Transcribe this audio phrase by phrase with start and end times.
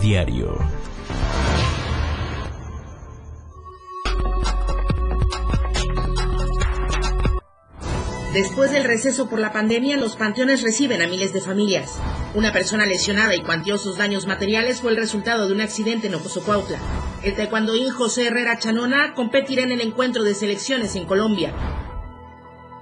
[0.00, 0.58] diario.
[8.32, 11.98] Después del receso por la pandemia, los panteones reciben a miles de familias.
[12.34, 16.78] Una persona lesionada y cuantiosos daños materiales fue el resultado de un accidente en Ocosocuautla.
[17.22, 21.52] El taekwondoín José Herrera Chanona competirá en el encuentro de selecciones en Colombia.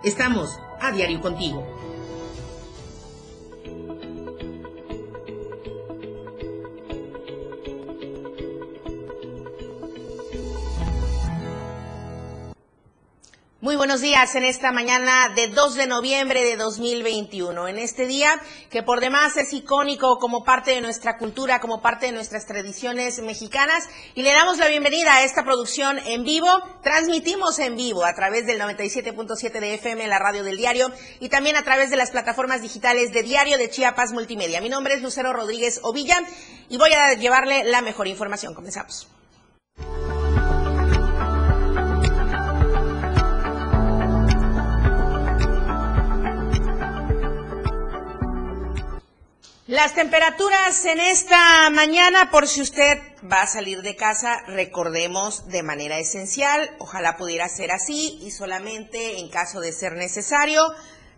[0.05, 1.78] Estamos a diario contigo.
[13.69, 17.69] Muy buenos días en esta mañana de 2 de noviembre de 2021.
[17.69, 18.41] En este día
[18.71, 23.19] que por demás es icónico como parte de nuestra cultura, como parte de nuestras tradiciones
[23.19, 23.85] mexicanas.
[24.15, 26.49] Y le damos la bienvenida a esta producción en vivo.
[26.83, 30.91] Transmitimos en vivo a través del 97.7 de FM, la radio del diario,
[31.21, 34.63] y también a través de las plataformas digitales de Diario de Chiapas Multimedia.
[34.63, 36.17] Mi nombre es Lucero Rodríguez Ovilla
[36.71, 38.55] y voy a llevarle la mejor información.
[38.55, 39.18] Comenzamos.
[49.69, 55.63] Las temperaturas en esta mañana, por si usted va a salir de casa, recordemos de
[55.63, 60.63] manera esencial, ojalá pudiera ser así y solamente en caso de ser necesario.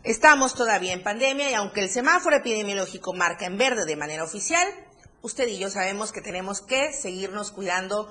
[0.02, 4.66] Estamos todavía en pandemia y aunque el semáforo epidemiológico marca en verde de manera oficial,
[5.22, 8.10] usted y yo sabemos que tenemos que seguirnos cuidando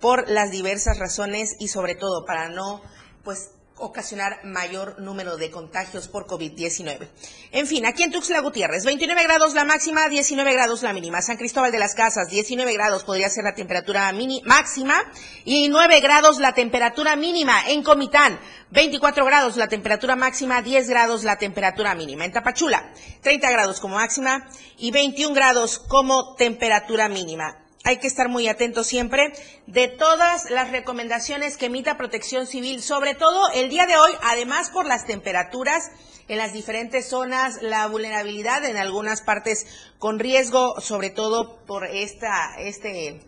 [0.00, 2.80] por las diversas razones y sobre todo para no
[3.24, 3.50] pues
[3.80, 7.08] ocasionar mayor número de contagios por COVID-19.
[7.52, 11.22] En fin, aquí en Tuxtla Gutiérrez, 29 grados la máxima, 19 grados la mínima.
[11.22, 14.12] San Cristóbal de las Casas, 19 grados podría ser la temperatura
[14.44, 14.96] máxima
[15.44, 17.68] y 9 grados la temperatura mínima.
[17.68, 18.38] En Comitán,
[18.70, 22.24] 24 grados la temperatura máxima, 10 grados la temperatura mínima.
[22.24, 22.92] En Tapachula,
[23.22, 28.86] 30 grados como máxima y 21 grados como temperatura mínima hay que estar muy atentos
[28.86, 29.32] siempre
[29.66, 34.70] de todas las recomendaciones que emita Protección Civil, sobre todo el día de hoy, además
[34.70, 35.90] por las temperaturas
[36.28, 39.66] en las diferentes zonas, la vulnerabilidad en algunas partes
[39.98, 43.20] con riesgo, sobre todo por esta, este,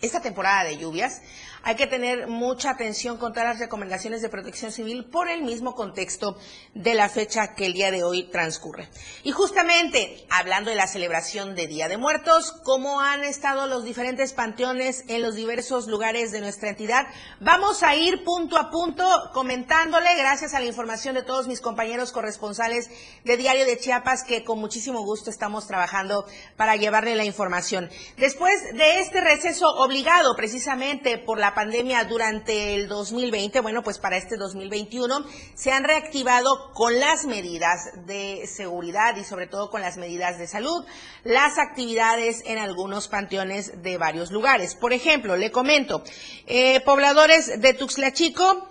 [0.00, 1.20] esta temporada de lluvias.
[1.66, 5.74] Hay que tener mucha atención con todas las recomendaciones de protección civil por el mismo
[5.74, 6.36] contexto
[6.74, 8.90] de la fecha que el día de hoy transcurre.
[9.22, 14.34] Y justamente, hablando de la celebración de Día de Muertos, cómo han estado los diferentes
[14.34, 17.06] panteones en los diversos lugares de nuestra entidad,
[17.40, 22.12] vamos a ir punto a punto comentándole, gracias a la información de todos mis compañeros
[22.12, 22.90] corresponsales
[23.24, 26.26] de Diario de Chiapas, que con muchísimo gusto estamos trabajando
[26.58, 27.88] para llevarle la información.
[28.18, 34.16] Después de este receso obligado precisamente por la pandemia durante el 2020, bueno, pues para
[34.16, 39.96] este 2021 se han reactivado con las medidas de seguridad y sobre todo con las
[39.96, 40.84] medidas de salud
[41.24, 44.74] las actividades en algunos panteones de varios lugares.
[44.74, 46.02] Por ejemplo, le comento,
[46.46, 48.68] eh, pobladores de Tuxtla Chico,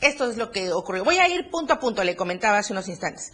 [0.00, 1.04] esto es lo que ocurrió.
[1.04, 3.32] Voy a ir punto a punto, le comentaba hace unos instantes.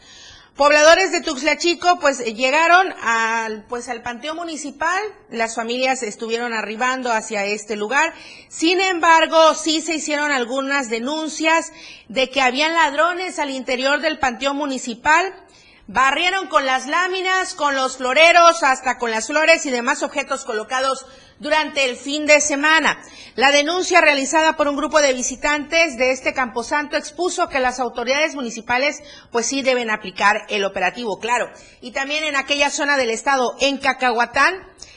[0.57, 7.13] Pobladores de Tuxtla Chico pues llegaron al pues al panteón municipal, las familias estuvieron arribando
[7.13, 8.15] hacia este lugar.
[8.49, 11.75] Sin embargo, sí se hicieron algunas denuncias
[12.09, 15.35] de que habían ladrones al interior del panteón municipal
[15.89, 21.07] Barrieron con las láminas, con los floreros, hasta con las flores y demás objetos colocados
[21.39, 23.01] durante el fin de semana.
[23.37, 28.35] La denuncia realizada por un grupo de visitantes de este camposanto expuso que las autoridades
[28.35, 31.49] municipales pues sí deben aplicar el operativo, claro.
[31.81, 34.55] Y también en aquella zona del estado, en Cacahuatán,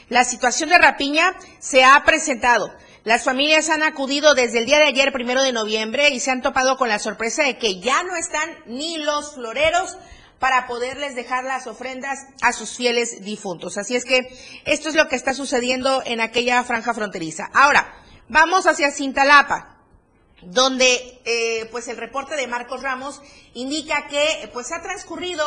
[0.08, 2.68] la situación de rapiña se ha presentado.
[3.04, 6.42] Las familias han acudido desde el día de ayer, primero de noviembre, y se han
[6.42, 9.96] topado con la sorpresa de que ya no están ni los floreros
[10.40, 13.78] para poderles dejar las ofrendas a sus fieles difuntos.
[13.78, 14.20] Así es que
[14.64, 17.48] esto es lo que está sucediendo en aquella franja fronteriza.
[17.52, 17.94] Ahora,
[18.28, 19.76] vamos hacia Cintalapa
[20.42, 23.20] donde eh, pues el reporte de Marcos Ramos
[23.52, 25.44] indica que pues ha transcurrido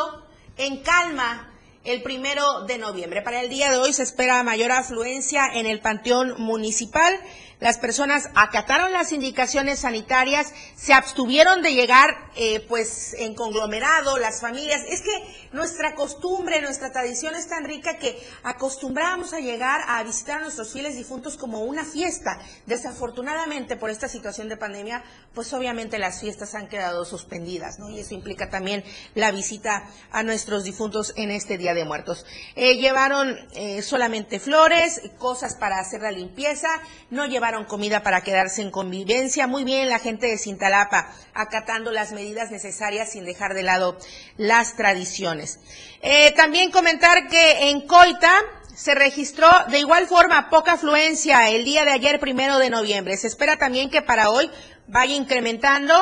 [0.58, 1.52] en calma
[1.84, 3.22] el primero de noviembre.
[3.22, 7.20] Para el día de hoy se espera mayor afluencia en el Panteón Municipal
[7.64, 14.42] las personas acataron las indicaciones sanitarias, se abstuvieron de llegar eh, pues en conglomerado, las
[14.42, 14.82] familias.
[14.90, 20.40] Es que nuestra costumbre, nuestra tradición es tan rica que acostumbramos a llegar a visitar
[20.40, 22.38] a nuestros fieles difuntos como una fiesta.
[22.66, 25.02] Desafortunadamente por esta situación de pandemia,
[25.34, 27.90] pues obviamente las fiestas han quedado suspendidas, ¿no?
[27.90, 28.84] Y eso implica también
[29.16, 32.26] la visita a nuestros difuntos en este Día de Muertos.
[32.56, 36.68] Eh, llevaron eh, solamente flores, cosas para hacer la limpieza,
[37.10, 39.48] no llevaron comida para quedarse en convivencia.
[39.48, 43.98] Muy bien la gente de Cintalapa, acatando las medidas necesarias sin dejar de lado
[44.38, 45.60] las tradiciones.
[46.02, 48.34] Eh, también comentar que en Coita
[48.76, 53.16] se registró de igual forma poca afluencia el día de ayer, primero de noviembre.
[53.18, 54.50] Se espera también que para hoy
[54.88, 55.94] vaya incrementando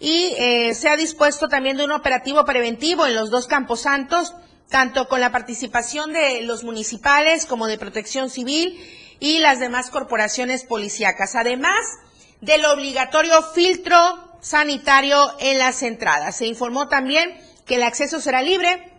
[0.00, 4.34] y eh, se ha dispuesto también de un operativo preventivo en los dos camposantos,
[4.68, 8.78] tanto con la participación de los municipales como de protección civil
[9.20, 11.78] y las demás corporaciones policíacas, además
[12.40, 13.98] del obligatorio filtro
[14.40, 16.36] sanitario en las entradas.
[16.36, 17.36] Se informó también
[17.66, 18.92] que el acceso será libre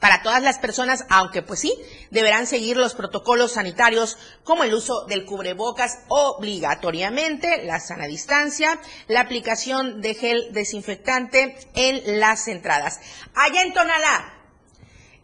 [0.00, 1.74] para todas las personas, aunque pues sí,
[2.10, 9.20] deberán seguir los protocolos sanitarios como el uso del cubrebocas obligatoriamente, la sana distancia, la
[9.20, 13.00] aplicación de gel desinfectante en las entradas.
[13.34, 14.34] Allá en Tonalá,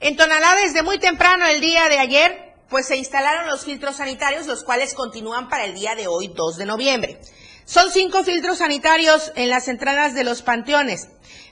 [0.00, 4.46] en Tonalá desde muy temprano el día de ayer, pues se instalaron los filtros sanitarios,
[4.46, 7.20] los cuales continúan para el día de hoy, 2 de noviembre.
[7.64, 11.08] Son cinco filtros sanitarios en las entradas de los panteones.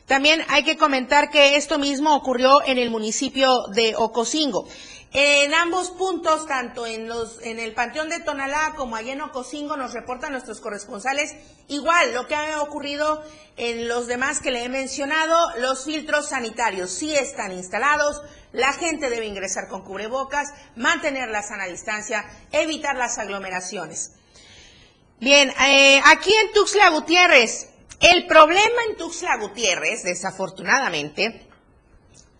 [0.07, 4.69] También hay que comentar que esto mismo ocurrió en el municipio de Ocosingo.
[5.15, 9.77] En ambos puntos, tanto en, los, en el Panteón de Tonalá como allá en Ocosingo,
[9.77, 11.35] nos reportan nuestros corresponsales
[11.69, 13.23] igual lo que ha ocurrido
[13.59, 15.37] en los demás que le he mencionado.
[15.59, 18.23] Los filtros sanitarios sí están instalados,
[18.53, 24.13] la gente debe ingresar con cubrebocas, mantener la sana distancia, evitar las aglomeraciones.
[25.21, 27.69] Bien, eh, aquí en Tuxtla Gutiérrez,
[28.01, 31.47] el problema en Tuxtla Gutiérrez, desafortunadamente,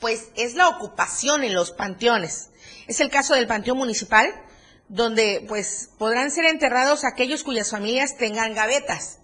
[0.01, 2.49] pues es la ocupación en los panteones.
[2.87, 4.29] Es el caso del panteón municipal,
[4.89, 9.19] donde pues podrán ser enterrados aquellos cuyas familias tengan gavetas.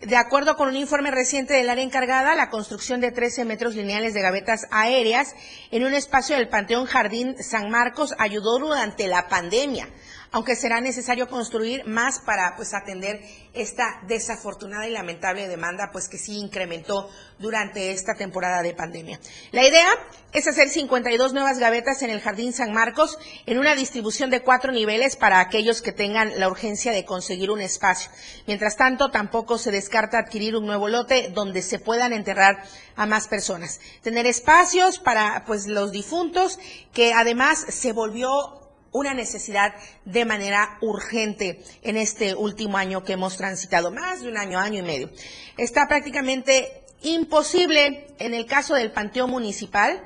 [0.00, 4.14] De acuerdo con un informe reciente del área encargada, la construcción de 13 metros lineales
[4.14, 5.34] de gavetas aéreas
[5.70, 9.88] en un espacio del Panteón Jardín San Marcos ayudó durante la pandemia
[10.32, 13.20] aunque será necesario construir más para pues atender
[13.52, 19.18] esta desafortunada y lamentable demanda pues que sí incrementó durante esta temporada de pandemia.
[19.50, 19.88] La idea
[20.32, 24.70] es hacer 52 nuevas gavetas en el Jardín San Marcos en una distribución de cuatro
[24.70, 28.10] niveles para aquellos que tengan la urgencia de conseguir un espacio.
[28.46, 32.62] Mientras tanto, tampoco se descarta adquirir un nuevo lote donde se puedan enterrar
[32.94, 33.80] a más personas.
[34.02, 36.58] Tener espacios para pues los difuntos
[36.92, 38.59] que además se volvió
[38.92, 44.36] una necesidad de manera urgente en este último año que hemos transitado, más de un
[44.36, 45.10] año, año y medio.
[45.56, 50.02] Está prácticamente imposible en el caso del Panteón Municipal,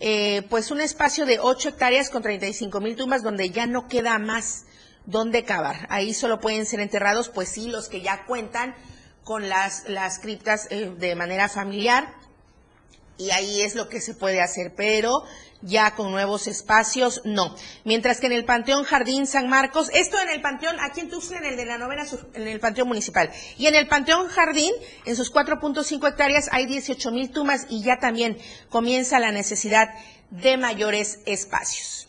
[0.00, 4.18] eh, pues un espacio de 8 hectáreas con 35 mil tumbas donde ya no queda
[4.18, 4.66] más
[5.06, 5.86] donde cavar.
[5.88, 8.74] Ahí solo pueden ser enterrados, pues sí, los que ya cuentan
[9.24, 12.14] con las, las criptas eh, de manera familiar
[13.18, 15.10] y ahí es lo que se puede hacer, pero
[15.62, 17.54] ya con nuevos espacios, no.
[17.84, 21.38] Mientras que en el Panteón Jardín San Marcos, esto en el Panteón, aquí en Tuxtla,
[21.38, 22.04] en el de la novena,
[22.34, 24.72] en el Panteón Municipal, y en el Panteón Jardín,
[25.04, 28.38] en sus 4.5 hectáreas, hay 18 mil tumbas y ya también
[28.68, 29.94] comienza la necesidad
[30.30, 32.08] de mayores espacios.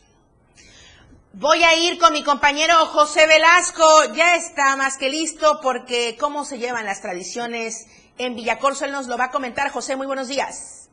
[1.33, 3.85] Voy a ir con mi compañero José Velasco,
[4.15, 7.85] ya está más que listo porque cómo se llevan las tradiciones
[8.17, 9.69] en Villacorso, él nos lo va a comentar.
[9.69, 10.86] José, muy buenos días.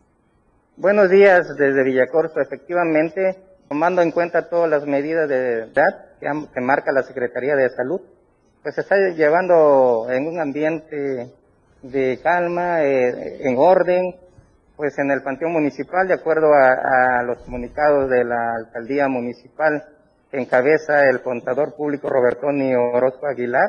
[0.77, 2.41] Buenos días desde Villacorso.
[2.41, 3.39] Efectivamente,
[3.69, 8.01] tomando en cuenta todas las medidas de edad que, marca la Secretaría de Salud,
[8.61, 11.31] pues se está llevando en un ambiente
[11.81, 14.17] de calma, eh, en orden,
[14.75, 19.85] pues en el Panteón Municipal, de acuerdo a, los comunicados de la Alcaldía Municipal
[20.33, 23.69] que encabeza el contador público Robertoni Orozco Aguilar,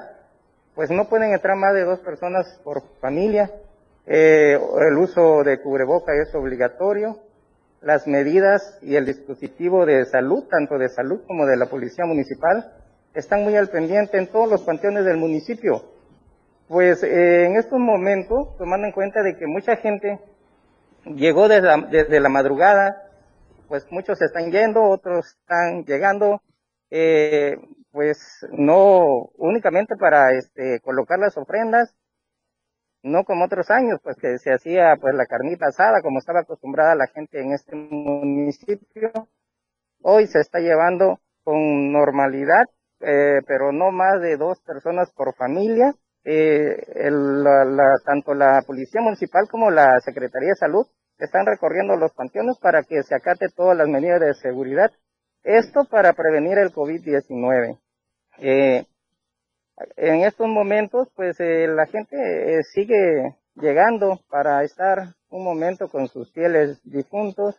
[0.73, 3.51] pues no pueden entrar más de dos personas por familia
[4.07, 7.19] eh, el uso de cubreboca es obligatorio.
[7.81, 12.71] Las medidas y el dispositivo de salud, tanto de salud como de la policía municipal,
[13.13, 15.83] están muy al pendiente en todos los panteones del municipio.
[16.67, 20.19] Pues eh, en estos momentos, tomando en cuenta de que mucha gente
[21.05, 23.03] llegó desde la, madrugada,
[23.67, 26.41] pues muchos están yendo, otros están llegando,
[26.89, 27.57] eh,
[27.91, 31.95] pues no únicamente para este, colocar las ofrendas,
[33.05, 36.95] no como otros años, pues que se hacía pues la carnita asada como estaba acostumbrada
[36.95, 39.11] la gente en este municipio.
[40.01, 42.63] Hoy se está llevando con normalidad,
[43.01, 45.93] eh, pero no más de dos personas por familia.
[46.23, 46.75] Eh,
[48.03, 50.87] tanto la Policía Municipal como la Secretaría de Salud
[51.19, 54.91] están recorriendo los panteones para que se acate todas las medidas de seguridad.
[55.43, 57.79] Esto para prevenir el COVID-19.
[58.39, 58.85] Eh,
[59.97, 66.07] en estos momentos, pues eh, la gente eh, sigue llegando para estar un momento con
[66.07, 67.55] sus fieles difuntos,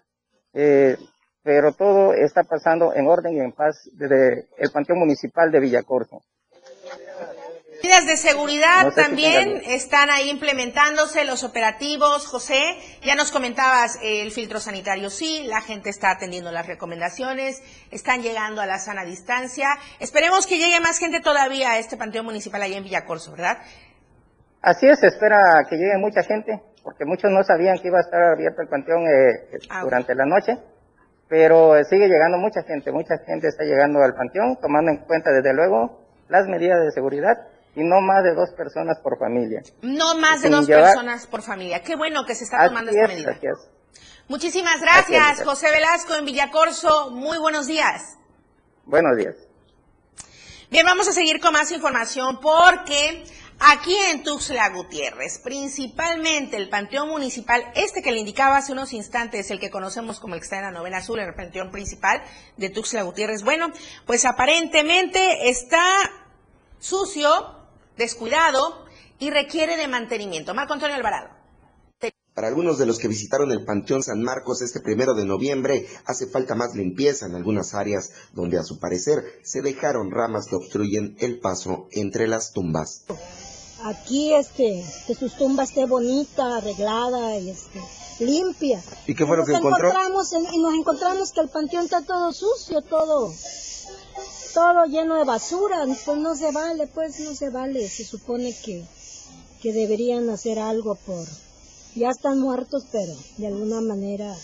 [0.53, 0.97] eh,
[1.43, 6.23] pero todo está pasando en orden y en paz desde el Panteón Municipal de Villacorso.
[7.83, 12.63] Medidas de seguridad también están ahí implementándose los operativos, José.
[13.03, 18.23] Ya nos comentabas eh, el filtro sanitario, sí, la gente está atendiendo las recomendaciones, están
[18.23, 19.69] llegando a la sana distancia.
[20.01, 23.59] Esperemos que llegue más gente todavía a este panteón municipal allá en Villacorso, ¿verdad?
[24.63, 28.23] Así es, espera que llegue mucha gente, porque muchos no sabían que iba a estar
[28.23, 30.57] abierto el panteón eh, ah, durante la noche,
[31.29, 35.53] pero sigue llegando mucha gente, mucha gente está llegando al panteón, tomando en cuenta desde
[35.53, 37.37] luego las medidas de seguridad
[37.77, 39.63] y no más de dos personas por familia.
[39.83, 41.83] No más de dos personas por familia.
[41.83, 43.39] Qué bueno que se está tomando esta medida.
[44.29, 47.11] Muchísimas gracias, José Velasco en Villacorso.
[47.11, 48.17] Muy buenos días.
[48.87, 49.37] Buenos días.
[50.71, 53.25] Bien, vamos a seguir con más información porque
[53.61, 59.51] aquí en Tuxtla Gutiérrez, principalmente el Panteón Municipal, este que le indicaba hace unos instantes,
[59.51, 62.23] el que conocemos como el que está en la novena azul, el Panteón Principal
[62.57, 63.71] de Tuxtla Gutiérrez, bueno,
[64.07, 65.85] pues aparentemente está
[66.79, 67.66] sucio,
[67.97, 68.87] descuidado
[69.19, 70.55] y requiere de mantenimiento.
[70.55, 71.37] Marco Antonio Alvarado.
[72.35, 76.27] Para algunos de los que visitaron el Panteón San Marcos este primero de noviembre, hace
[76.27, 81.17] falta más limpieza en algunas áreas donde a su parecer se dejaron ramas que obstruyen
[81.19, 83.05] el paso entre las tumbas.
[83.85, 87.81] Aquí este, que sus tumbas esté bonita, arreglada y este,
[88.21, 88.83] limpia.
[89.07, 89.89] ¿Y qué fue lo que encontró?
[89.89, 93.33] Encontramos y nos encontramos que el panteón está todo sucio, todo
[94.57, 97.87] todo lleno de basura, pues no se vale, pues no se vale.
[97.91, 98.87] Se supone que,
[99.61, 101.27] que deberían hacer algo por...
[101.95, 104.35] Ya están muertos, pero de alguna manera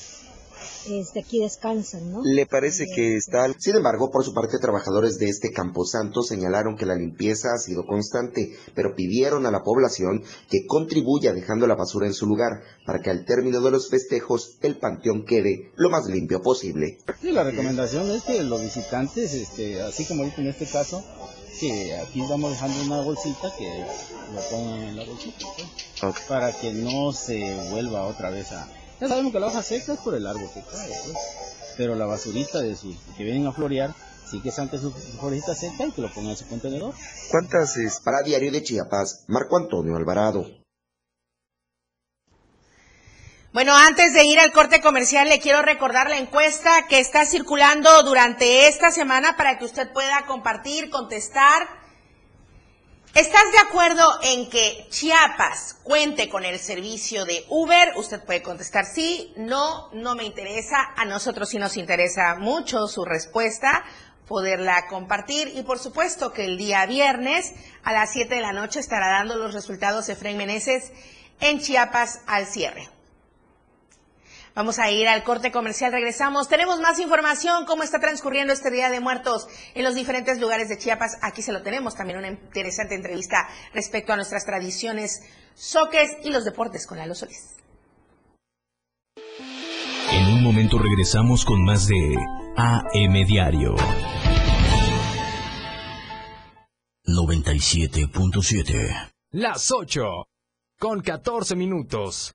[0.88, 2.22] este, aquí descansan, ¿no?
[2.24, 3.52] Le parece que está...
[3.58, 7.84] Sin embargo, por su parte, trabajadores de este camposanto señalaron que la limpieza ha sido
[7.86, 13.00] constante, pero pidieron a la población que contribuya dejando la basura en su lugar, para
[13.00, 16.98] que al término de los festejos el panteón quede lo más limpio posible.
[17.20, 21.04] Sí, la recomendación es que los visitantes, este, así como en este caso,
[21.60, 23.84] que aquí vamos dejando una bolsita que
[24.34, 25.46] lo pongan en la bolsita,
[26.00, 28.68] pues, para que no se vuelva otra vez a
[29.02, 31.16] ya sabemos que la hoja seca es por el árbol que cae, pues.
[31.76, 33.92] Pero la basurita de sus que vienen a florear,
[34.30, 36.94] sí que saque su florita seca y que lo pongan en su contenedor.
[37.28, 39.24] ¿Cuántas es para Diario de Chiapas?
[39.26, 40.46] Marco Antonio Alvarado.
[43.52, 48.04] Bueno, antes de ir al corte comercial, le quiero recordar la encuesta que está circulando
[48.04, 51.81] durante esta semana para que usted pueda compartir, contestar
[53.14, 57.92] ¿Estás de acuerdo en que Chiapas cuente con el servicio de Uber?
[57.96, 60.78] Usted puede contestar sí, no, no me interesa.
[60.96, 63.84] A nosotros sí nos interesa mucho su respuesta,
[64.26, 65.52] poderla compartir.
[65.54, 67.52] Y por supuesto que el día viernes
[67.82, 70.90] a las 7 de la noche estará dando los resultados de Efraín Meneses
[71.40, 72.88] en Chiapas al cierre.
[74.54, 76.48] Vamos a ir al corte comercial, regresamos.
[76.48, 80.76] Tenemos más información, cómo está transcurriendo este Día de Muertos en los diferentes lugares de
[80.76, 81.16] Chiapas.
[81.22, 85.22] Aquí se lo tenemos, también una interesante entrevista respecto a nuestras tradiciones,
[85.54, 87.56] soques y los deportes con Lalo Solís.
[90.10, 92.14] En un momento regresamos con más de
[92.56, 93.74] AM Diario.
[97.06, 100.02] 97.7 Las 8
[100.78, 102.34] con 14 minutos.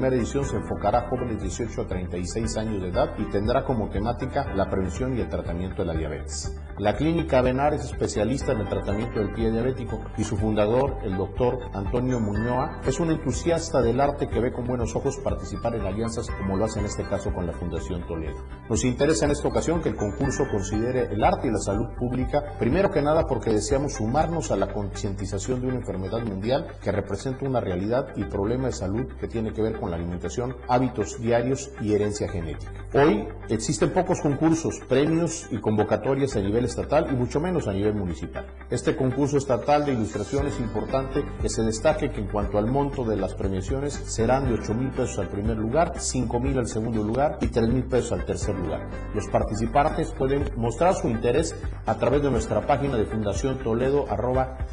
[0.00, 3.66] primera edición se enfocará a jóvenes de 18 a 36 años de edad y tendrá
[3.66, 6.58] como temática la prevención y el tratamiento de la diabetes.
[6.80, 11.14] La clínica Benar es especialista en el tratamiento del pie diabético y su fundador, el
[11.14, 15.82] doctor Antonio Muñoa, es un entusiasta del arte que ve con buenos ojos participar en
[15.82, 18.38] alianzas como lo hace en este caso con la Fundación Toledo.
[18.70, 22.54] Nos interesa en esta ocasión que el concurso considere el arte y la salud pública,
[22.58, 27.44] primero que nada porque deseamos sumarnos a la concientización de una enfermedad mundial que representa
[27.44, 31.72] una realidad y problema de salud que tiene que ver con la alimentación, hábitos diarios
[31.82, 32.72] y herencia genética.
[32.94, 37.94] Hoy existen pocos concursos, premios y convocatorias a nivel estatal y mucho menos a nivel
[37.94, 38.46] municipal.
[38.70, 43.04] Este concurso estatal de ilustración es importante que se destaque que en cuanto al monto
[43.04, 47.02] de las premiaciones serán de 8 mil pesos al primer lugar, 5 mil al segundo
[47.02, 48.88] lugar y 3 mil pesos al tercer lugar.
[49.14, 51.54] Los participantes pueden mostrar su interés
[51.86, 54.06] a través de nuestra página de Fundación Toledo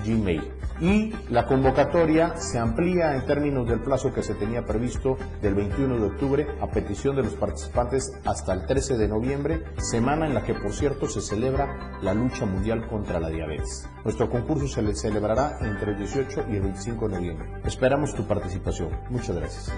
[0.05, 0.51] gmail.
[0.79, 5.97] Y la convocatoria se amplía en términos del plazo que se tenía previsto del 21
[5.97, 10.43] de octubre a petición de los participantes hasta el 13 de noviembre, semana en la
[10.43, 13.87] que por cierto se celebra la lucha mundial contra la diabetes.
[14.03, 17.49] Nuestro concurso se celebrará entre el 18 y el 25 de noviembre.
[17.65, 18.89] Esperamos tu participación.
[19.09, 19.71] Muchas gracias.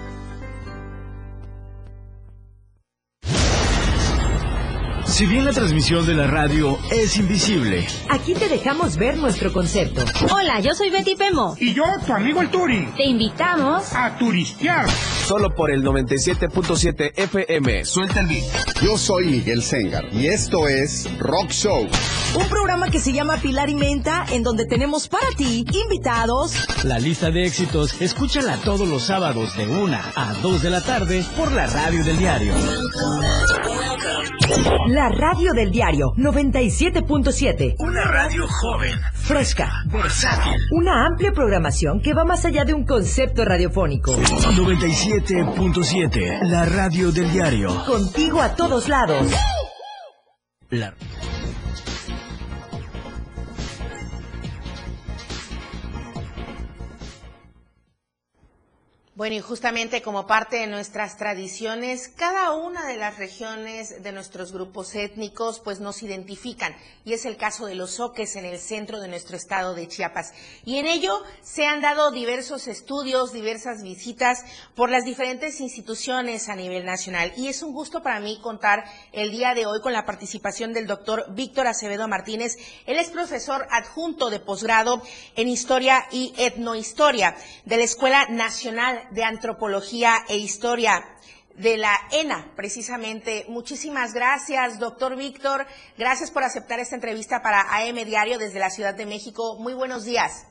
[5.10, 10.02] Si bien la transmisión de la radio es invisible, aquí te dejamos ver nuestro concepto.
[10.32, 11.54] Hola, yo soy Betty Pemo.
[11.58, 12.86] Y yo, tu amigo el Turi.
[12.96, 14.86] Te invitamos a turistear.
[15.30, 17.84] Solo por el 97.7 FM.
[17.84, 18.42] Suelta el beat.
[18.82, 21.86] Yo soy Miguel Sengar y esto es Rock Show.
[22.34, 26.56] Un programa que se llama Pilar y Menta, en donde tenemos para ti invitados.
[26.82, 31.24] La lista de éxitos, escúchala todos los sábados de 1 a 2 de la tarde
[31.36, 32.52] por la radio del diario.
[34.88, 37.76] La radio del diario 97.7.
[37.78, 40.56] Una radio joven, fresca, versátil.
[40.72, 44.16] Una amplia programación que va más allá de un concepto radiofónico.
[44.16, 46.48] 97.7.
[46.48, 47.84] La radio del diario.
[47.86, 49.28] Contigo a todos lados.
[50.70, 50.94] La...
[59.20, 64.50] Bueno, y justamente como parte de nuestras tradiciones, cada una de las regiones de nuestros
[64.50, 66.74] grupos étnicos pues nos identifican
[67.04, 70.32] y es el caso de los soques en el centro de nuestro estado de Chiapas.
[70.64, 74.42] Y en ello se han dado diversos estudios, diversas visitas
[74.74, 77.30] por las diferentes instituciones a nivel nacional.
[77.36, 80.86] Y es un gusto para mí contar el día de hoy con la participación del
[80.86, 82.56] doctor Víctor Acevedo Martínez.
[82.86, 85.02] Él es profesor adjunto de posgrado
[85.36, 87.36] en Historia y Etnohistoria
[87.66, 91.04] de la Escuela Nacional de Antropología e Historia
[91.56, 93.44] de la ENA, precisamente.
[93.48, 95.66] Muchísimas gracias, doctor Víctor.
[95.98, 99.56] Gracias por aceptar esta entrevista para AM Diario desde la Ciudad de México.
[99.58, 100.46] Muy buenos días.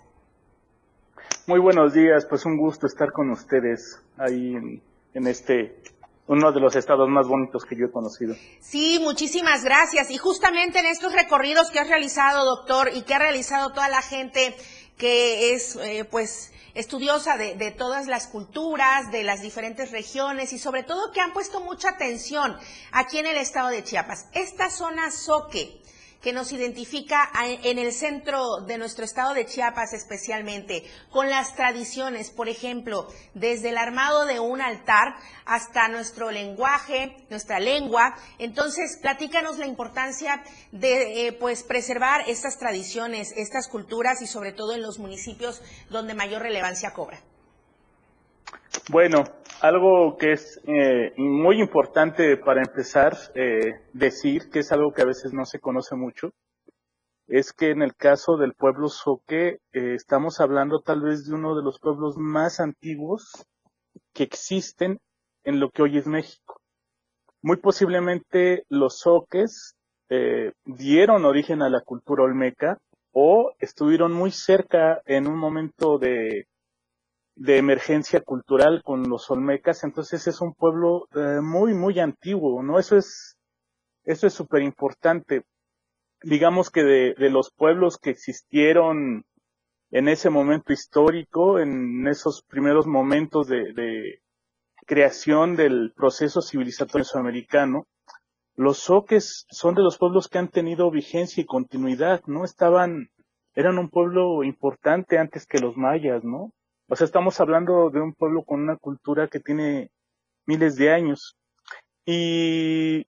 [1.47, 5.81] Muy buenos días, pues un gusto estar con ustedes ahí en, en este
[6.29, 8.35] uno de los estados más bonitos que yo he conocido.
[8.59, 10.11] Sí, muchísimas gracias.
[10.11, 14.03] Y justamente en estos recorridos que has realizado, doctor, y que ha realizado toda la
[14.03, 14.55] gente
[14.99, 20.83] que es, eh, pues, estudiosa de, todas las culturas, de las diferentes regiones y sobre
[20.83, 22.55] todo que han puesto mucha atención
[22.91, 24.27] aquí en el estado de Chiapas.
[24.33, 25.78] Esta zona Soque,
[26.21, 27.29] que nos identifica
[27.63, 33.69] en el centro de nuestro estado de Chiapas especialmente, con las tradiciones, por ejemplo, desde
[33.69, 38.15] el armado de un altar hasta nuestro lenguaje, nuestra lengua.
[38.37, 44.73] Entonces, platícanos la importancia de eh, pues preservar estas tradiciones, estas culturas y sobre todo
[44.73, 47.21] en los municipios donde mayor relevancia cobra.
[48.89, 49.23] Bueno,
[49.61, 55.05] algo que es eh, muy importante para empezar eh, decir, que es algo que a
[55.05, 56.31] veces no se conoce mucho,
[57.29, 61.55] es que en el caso del pueblo Soque eh, estamos hablando tal vez de uno
[61.55, 63.45] de los pueblos más antiguos
[64.13, 64.99] que existen
[65.43, 66.59] en lo que hoy es México.
[67.41, 69.75] Muy posiblemente los soques
[70.09, 72.79] eh, dieron origen a la cultura olmeca
[73.11, 76.47] o estuvieron muy cerca en un momento de
[77.39, 82.77] de emergencia cultural con los olmecas, entonces es un pueblo eh, muy, muy antiguo, ¿no?
[82.77, 83.37] Eso es,
[84.03, 85.43] eso es súper importante.
[86.21, 89.23] Digamos que de, de, los pueblos que existieron
[89.91, 94.21] en ese momento histórico, en esos primeros momentos de, de
[94.85, 97.87] creación del proceso civilizatorio americano,
[98.57, 102.43] los soques son de los pueblos que han tenido vigencia y continuidad, ¿no?
[102.43, 103.11] Estaban,
[103.55, 106.51] eran un pueblo importante antes que los mayas, ¿no?
[106.91, 109.91] O sea, estamos hablando de un pueblo con una cultura que tiene
[110.47, 111.37] miles de años.
[112.03, 113.05] Y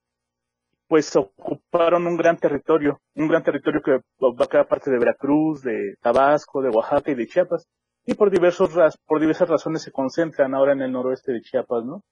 [0.88, 5.64] pues ocuparon un gran territorio, un gran territorio que va a cada parte de Veracruz,
[5.64, 7.66] de Tabasco, de Oaxaca y de Chiapas.
[8.06, 8.70] Y por diversos
[9.08, 12.04] por diversas razones se concentran ahora en el noroeste de Chiapas, ¿no?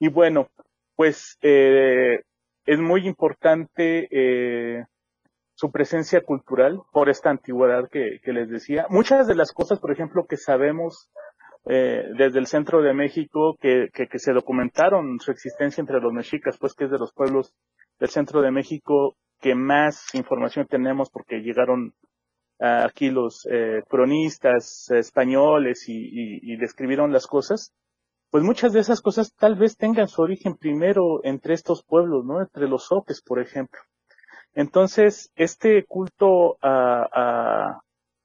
[0.00, 0.48] Y bueno,
[0.96, 2.22] pues eh,
[2.64, 4.84] es muy importante eh,
[5.56, 8.86] su presencia cultural por esta antigüedad que, les decía.
[8.90, 11.10] Muchas de las cosas, por ejemplo, que sabemos
[11.64, 16.58] eh, desde el centro de México, que, que, se documentaron su existencia entre los mexicas,
[16.58, 17.54] pues que es de los pueblos
[17.98, 21.94] del centro de México que más información tenemos porque llegaron
[22.58, 27.74] aquí los eh, cronistas españoles y, y describieron las cosas,
[28.30, 32.40] pues muchas de esas cosas tal vez tengan su origen primero entre estos pueblos, ¿no?
[32.40, 33.80] Entre los soques, por ejemplo.
[34.56, 37.78] Entonces, este culto a,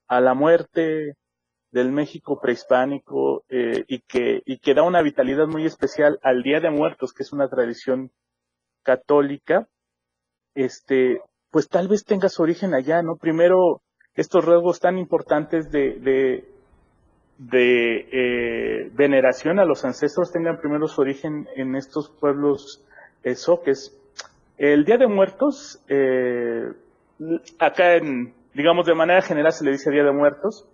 [0.08, 1.14] a, la muerte
[1.70, 6.60] del México prehispánico eh, y, que, y que da una vitalidad muy especial al Día
[6.60, 8.10] de Muertos, que es una tradición
[8.82, 9.68] católica,
[10.54, 13.16] este, pues tal vez tenga su origen allá, ¿no?
[13.16, 13.82] Primero,
[14.14, 15.98] estos rasgos tan importantes de,
[17.36, 22.82] de, eh, veneración a los ancestros tengan primero su origen en estos pueblos
[23.22, 23.34] eh.
[24.62, 26.70] El Día de Muertos, eh,
[27.58, 30.68] acá en, digamos, de manera general se le dice Día de Muertos.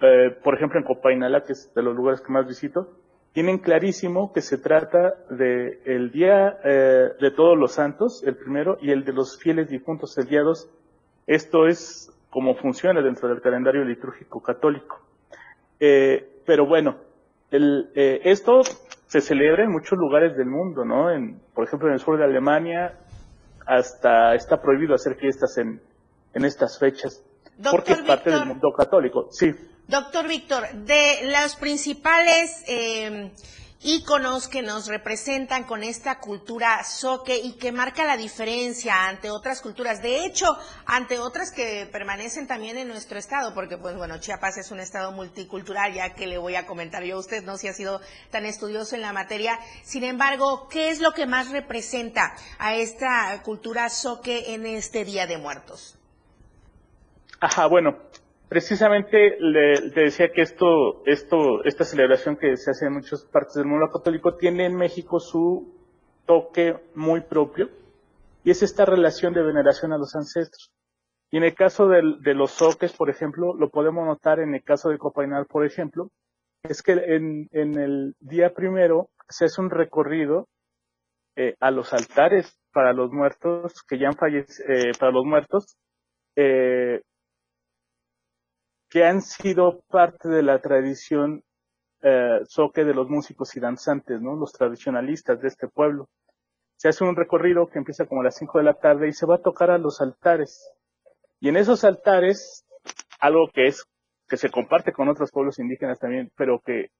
[0.00, 2.94] Eh, por ejemplo, en Copainala, que es de los lugares que más visito,
[3.34, 8.78] tienen clarísimo que se trata de el Día eh, de Todos los Santos, el primero,
[8.80, 10.40] y el de los fieles difuntos, el día.
[11.26, 14.98] Esto es como funciona dentro del calendario litúrgico católico.
[15.78, 16.96] Eh, pero bueno,
[17.50, 21.10] el, esto se celebra en muchos lugares del mundo, ¿no?
[21.10, 22.94] En, por ejemplo, en el sur de Alemania,
[23.66, 25.82] hasta está prohibido hacer fiestas en,
[26.32, 27.22] en estas fechas,
[27.70, 29.28] porque es parte del mundo católico.
[29.30, 29.52] Sí.
[29.88, 33.32] Doctor Víctor, de las principales eh,
[33.82, 39.60] íconos que nos representan con esta cultura soque y que marca la diferencia ante otras
[39.60, 40.46] culturas, de hecho,
[40.86, 45.12] ante otras que permanecen también en nuestro estado, porque pues bueno, Chiapas es un estado
[45.12, 48.46] multicultural, ya que le voy a comentar yo a usted, no si ha sido tan
[48.46, 49.58] estudioso en la materia.
[49.84, 55.26] Sin embargo, ¿qué es lo que más representa a esta cultura soque en este Día
[55.26, 55.98] de Muertos?
[57.40, 57.98] Ajá, bueno,
[58.48, 63.66] Precisamente le, decía que esto, esto, esta celebración que se hace en muchas partes del
[63.66, 65.74] mundo católico tiene en México su
[66.26, 67.68] toque muy propio
[68.44, 70.70] y es esta relación de veneración a los ancestros.
[71.32, 74.90] Y en el caso de, los soques, por ejemplo, lo podemos notar en el caso
[74.90, 76.10] de Copainal, por ejemplo,
[76.62, 80.46] es que en, el día primero se hace un recorrido
[81.34, 85.76] eh, a los altares para los muertos que ya han fallecido, eh, para los muertos,
[86.36, 87.02] eh,
[88.88, 91.42] que han sido parte de la tradición
[92.02, 94.36] eh, soque de los músicos y danzantes, ¿no?
[94.36, 96.08] Los tradicionalistas de este pueblo.
[96.76, 99.26] Se hace un recorrido que empieza como a las 5 de la tarde y se
[99.26, 100.70] va a tocar a los altares.
[101.40, 102.64] Y en esos altares,
[103.18, 103.84] algo que es,
[104.28, 106.90] que se comparte con otros pueblos indígenas también, pero que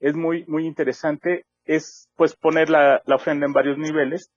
[0.00, 4.30] es muy, muy interesante, es pues poner la, la ofrenda en varios niveles,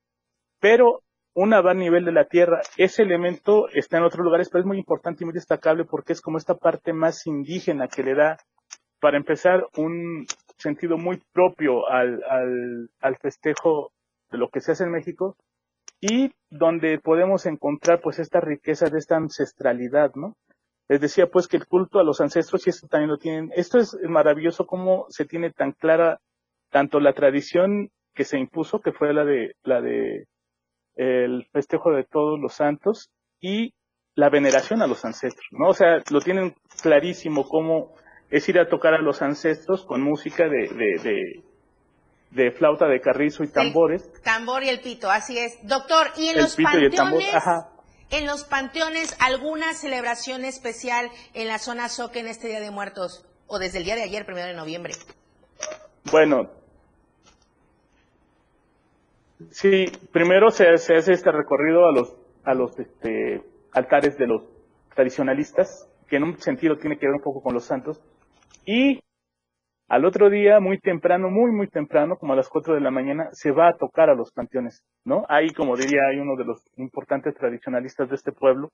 [0.60, 2.62] pero una va a nivel de la tierra.
[2.78, 6.22] Ese elemento está en otros lugares, pero es muy importante y muy destacable porque es
[6.22, 8.38] como esta parte más indígena que le da,
[9.00, 10.26] para empezar, un
[10.58, 13.92] sentido muy propio al, al, al festejo
[14.30, 15.36] de lo que se hace en México
[16.00, 20.36] y donde podemos encontrar pues esta riqueza de esta ancestralidad, ¿no?
[20.88, 23.52] Les decía pues que el culto a los ancestros y esto también lo tienen.
[23.56, 26.20] Esto es maravilloso cómo se tiene tan clara
[26.70, 30.28] tanto la tradición que se impuso, que fue la de la de
[31.02, 33.10] el festejo de todos los santos
[33.40, 33.74] y
[34.14, 35.70] la veneración a los ancestros, ¿no?
[35.70, 37.96] O sea, lo tienen clarísimo cómo
[38.30, 40.68] es ir a tocar a los ancestros con música de,
[41.04, 41.44] de,
[42.30, 44.12] de, flauta de carrizo y tambores.
[44.22, 45.58] tambor y el pito, así es.
[45.64, 47.34] Doctor, ¿y en los panteones?
[48.12, 53.26] En los panteones, ¿alguna celebración especial en la zona Soque en este Día de Muertos?
[53.48, 54.94] O desde el día de ayer, primero de noviembre.
[56.12, 56.52] Bueno,
[59.50, 63.42] Sí, primero se, hace este recorrido a los, a los este,
[63.74, 64.44] altares de los
[64.96, 68.02] tradicionalistas, que en un sentido tiene que ver un poco con los santos,
[68.66, 69.00] y
[69.92, 73.28] al otro día, muy temprano, muy, muy temprano, como a las 4 de la mañana,
[73.34, 75.26] se va a tocar a los panteones, ¿no?
[75.28, 78.70] Ahí, como diría, hay uno de los importantes tradicionalistas de este pueblo.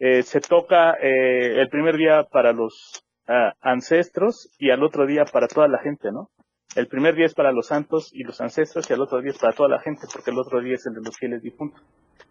[0.00, 5.24] Eh, se toca eh, el primer día para los ah, ancestros y al otro día
[5.24, 6.30] para toda la gente, ¿no?
[6.76, 9.38] El primer día es para los santos y los ancestros y el otro día es
[9.38, 11.82] para toda la gente, porque el otro día es el de los fieles difuntos.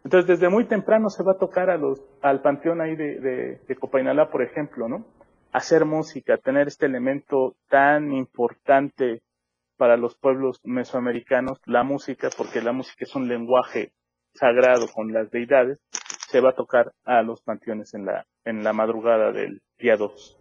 [0.03, 3.75] Entonces, desde muy temprano se va a tocar a los, al panteón ahí de, de,
[3.75, 5.05] Copainalá, por ejemplo, ¿no?
[5.51, 9.21] Hacer música, tener este elemento tan importante
[9.75, 13.91] para los pueblos mesoamericanos, la música, porque la música es un lenguaje
[14.33, 15.79] sagrado con las deidades,
[16.29, 20.38] se va a tocar a los panteones en la, en la madrugada del día 2.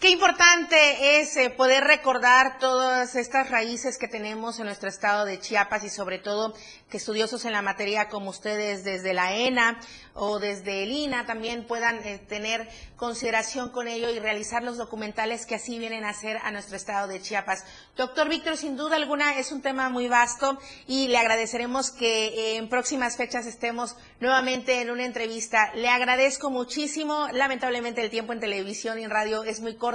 [0.00, 5.38] Qué importante es eh, poder recordar todas estas raíces que tenemos en nuestro estado de
[5.38, 6.54] Chiapas y sobre todo
[6.88, 9.78] que estudiosos en la materia como ustedes desde la ENA
[10.14, 15.44] o desde el INA también puedan eh, tener consideración con ello y realizar los documentales
[15.44, 17.66] que así vienen a hacer a nuestro estado de Chiapas.
[17.94, 22.56] Doctor Víctor, sin duda alguna es un tema muy vasto y le agradeceremos que eh,
[22.56, 25.74] en próximas fechas estemos nuevamente en una entrevista.
[25.74, 27.28] Le agradezco muchísimo.
[27.34, 29.89] Lamentablemente el tiempo en televisión y en radio es muy corto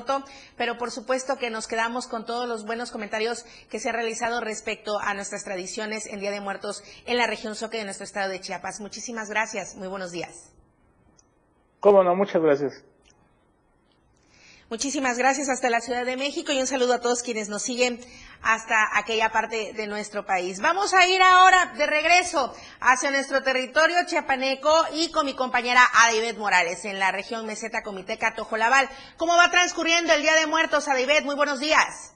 [0.57, 4.41] pero por supuesto que nos quedamos con todos los buenos comentarios que se han realizado
[4.41, 8.29] respecto a nuestras tradiciones en Día de Muertos en la región Soque de nuestro estado
[8.29, 8.79] de Chiapas.
[8.81, 10.51] Muchísimas gracias, muy buenos días.
[11.79, 12.83] Cómo no, muchas gracias.
[14.75, 17.95] Muchísimas gracias hasta la Ciudad de México y un saludo a todos quienes nos siguen
[18.43, 20.61] hasta aquella parte de nuestro país.
[20.61, 26.37] Vamos a ir ahora de regreso hacia nuestro territorio chiapaneco y con mi compañera Adibet
[26.37, 28.89] Morales en la región Meseta Comiteca Tojolabal.
[29.15, 31.23] ¿Cómo va transcurriendo el Día de Muertos, Adibet?
[31.23, 32.11] Muy buenos días.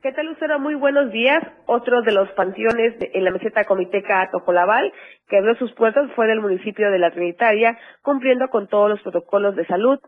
[0.00, 0.60] ¿Qué tal, Lucero?
[0.60, 1.42] Muy buenos días.
[1.66, 4.92] Otro de los panteones en la meseta comiteca Tojolabal
[5.28, 9.56] que abrió sus puertas fue del municipio de La Trinitaria, cumpliendo con todos los protocolos
[9.56, 9.98] de salud.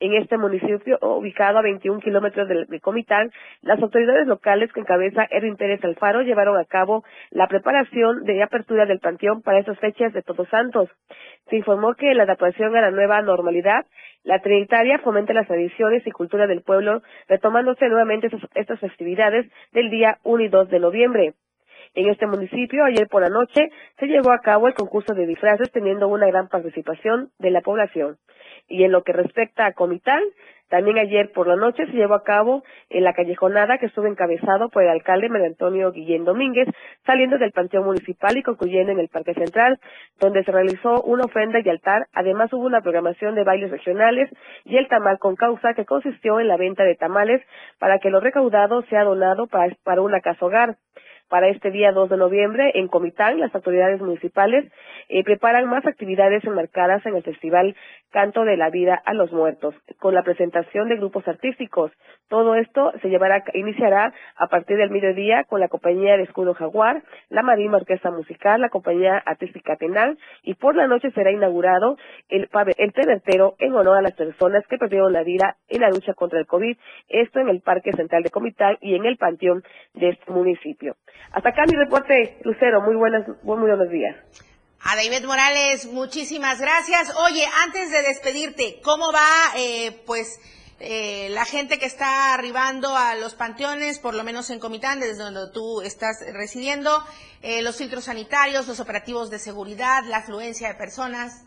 [0.00, 5.56] En este municipio, ubicado a 21 kilómetros de, Comitán, las autoridades locales que encabeza Erwin
[5.56, 10.22] Pérez Alfaro llevaron a cabo la preparación de apertura del panteón para estas fechas de
[10.22, 10.88] Todos Santos.
[11.50, 13.84] Se informó que la adaptación a la nueva normalidad,
[14.24, 20.16] la Trinitaria fomenta las tradiciones y cultura del pueblo, retomándose nuevamente estas festividades del día
[20.22, 21.34] 1 y 2 de noviembre.
[21.94, 25.72] En este municipio, ayer por la noche, se llevó a cabo el concurso de disfraces
[25.72, 28.16] teniendo una gran participación de la población.
[28.68, 30.22] Y en lo que respecta a Comitán,
[30.68, 34.68] también ayer por la noche se llevó a cabo en la callejonada que estuvo encabezado
[34.68, 36.68] por el alcalde Mario Antonio Guillén Domínguez,
[37.04, 39.80] saliendo del Panteón Municipal y concluyendo en el Parque Central,
[40.20, 42.06] donde se realizó una ofrenda y altar.
[42.12, 44.30] Además hubo una programación de bailes regionales
[44.64, 47.42] y el tamal con causa que consistió en la venta de tamales
[47.80, 50.76] para que lo recaudado sea donado para, para una casa hogar
[51.30, 54.70] para este día 2 de noviembre en Comitán, las autoridades municipales
[55.08, 57.76] eh, preparan más actividades enmarcadas en el Festival
[58.10, 61.92] Canto de la Vida a los Muertos, con la presentación de grupos artísticos.
[62.28, 67.04] Todo esto se llevará, iniciará a partir del mediodía con la compañía de Escudo Jaguar,
[67.28, 71.96] la Marina Orquesta Musical, la compañía artística Tenal, y por la noche será inaugurado
[72.28, 76.14] el, el pebertero en honor a las personas que perdieron la vida en la lucha
[76.14, 76.76] contra el COVID,
[77.08, 79.62] esto en el Parque Central de Comitán y en el Panteón
[79.94, 80.96] de este municipio.
[81.32, 82.80] Hasta acá mi reporte, Lucero.
[82.82, 84.16] Muy buenas, muy buenos días.
[84.82, 87.14] A David Morales, muchísimas gracias.
[87.16, 90.40] Oye, antes de despedirte, ¿cómo va, eh, pues,
[90.78, 95.22] eh, la gente que está arribando a los panteones, por lo menos en Comitán, desde
[95.22, 97.04] donde tú estás residiendo,
[97.42, 101.44] eh, los filtros sanitarios, los operativos de seguridad, la afluencia de personas?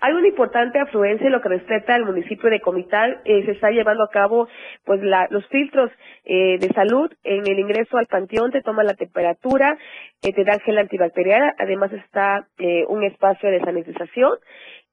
[0.00, 3.18] Hay una importante afluencia en lo que respecta al municipio de Comitán.
[3.24, 4.48] Eh, se está llevando a cabo
[4.84, 5.90] pues la- los filtros
[6.24, 8.50] eh, de salud en el ingreso al panteón.
[8.50, 9.76] Te toman la temperatura,
[10.22, 11.52] eh, te dan gel antibacterial.
[11.58, 14.32] Además está eh, un espacio de sanitización.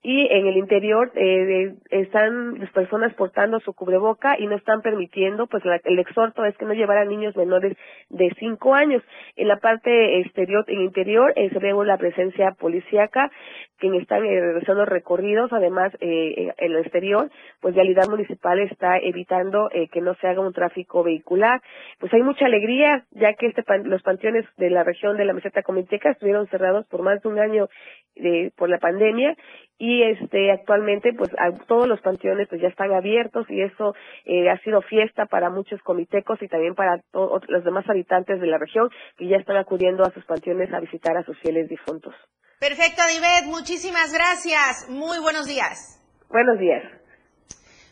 [0.04, 5.48] Y en el interior eh, están las personas portando su cubreboca y no están permitiendo,
[5.48, 7.76] pues la- el exhorto es que no llevaran niños menores
[8.10, 9.02] de cinco años.
[9.36, 13.32] En la parte exterior, en interior, eh, se ve la presencia policíaca,
[13.78, 17.30] quienes están eh, realizando recorridos, además eh, en- en el exterior,
[17.62, 21.62] pues Vialidad Municipal está evitando eh, que no se haga un tráfico vehicular.
[22.00, 25.34] Pues hay mucha alegría, ya que este pan- los panteones de la región de la
[25.34, 27.68] meseta comiteca estuvieron cerrados por más de un año
[28.16, 29.36] de, por la pandemia
[29.78, 31.30] y este actualmente pues
[31.68, 33.94] todos los panteones pues ya están abiertos y eso
[34.26, 38.58] eh, ha sido fiesta para muchos comitecos y también para los demás habitantes de la
[38.58, 42.16] región que ya están acudiendo a sus panteones a visitar a sus fieles difuntos.
[42.60, 44.90] Perfecto, David, muchísimas gracias.
[44.90, 46.00] Muy buenos días.
[46.30, 46.82] Buenos días.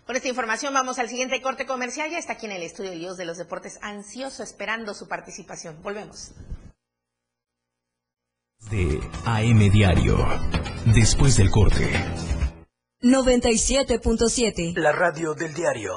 [0.08, 2.10] Con esta información vamos al siguiente corte comercial.
[2.10, 5.82] Ya está aquí en el estudio Dios de los Deportes, ansioso esperando su participación.
[5.84, 6.34] Volvemos.
[8.72, 10.18] De AM Diario.
[10.96, 11.92] Después del corte.
[13.02, 14.76] 97.7.
[14.78, 15.94] La radio del diario.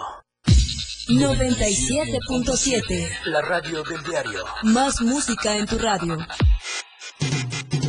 [1.08, 3.08] 97.7.
[3.24, 4.44] La radio del diario.
[4.62, 6.18] Más música en tu radio.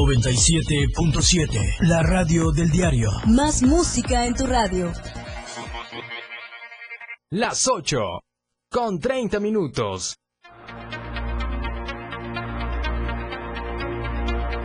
[0.00, 1.76] 97.7.
[1.80, 3.10] La radio del diario.
[3.26, 4.90] Más música en tu radio.
[7.28, 7.98] Las 8
[8.70, 10.16] con 30 minutos.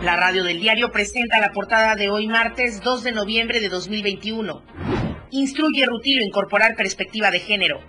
[0.02, 4.62] La radio del diario presenta la portada de hoy martes 2 de noviembre de 2021.
[5.32, 7.80] Instruye Rutilo incorporar perspectiva de género.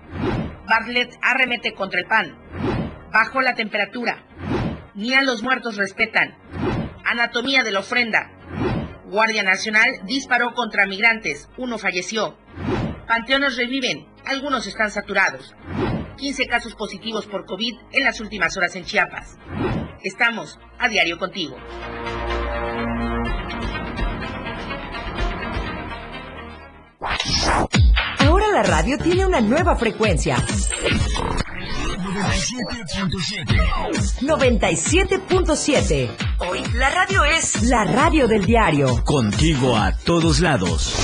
[0.68, 2.36] Bartlett arremete contra el PAN.
[3.14, 4.26] Bajo la temperatura.
[4.96, 6.36] Ni a los muertos respetan.
[7.08, 8.30] Anatomía de la ofrenda.
[9.06, 11.48] Guardia Nacional disparó contra migrantes.
[11.58, 12.38] Uno falleció.
[13.08, 14.06] Panteones reviven.
[14.26, 15.56] Algunos están saturados.
[16.18, 19.38] 15 casos positivos por COVID en las últimas horas en Chiapas.
[20.04, 21.56] Estamos a diario contigo.
[28.20, 30.36] Ahora la radio tiene una nueva frecuencia.
[34.22, 36.10] 97.7.
[36.40, 39.04] Hoy la radio es la radio del diario.
[39.04, 40.96] Contigo a todos lados.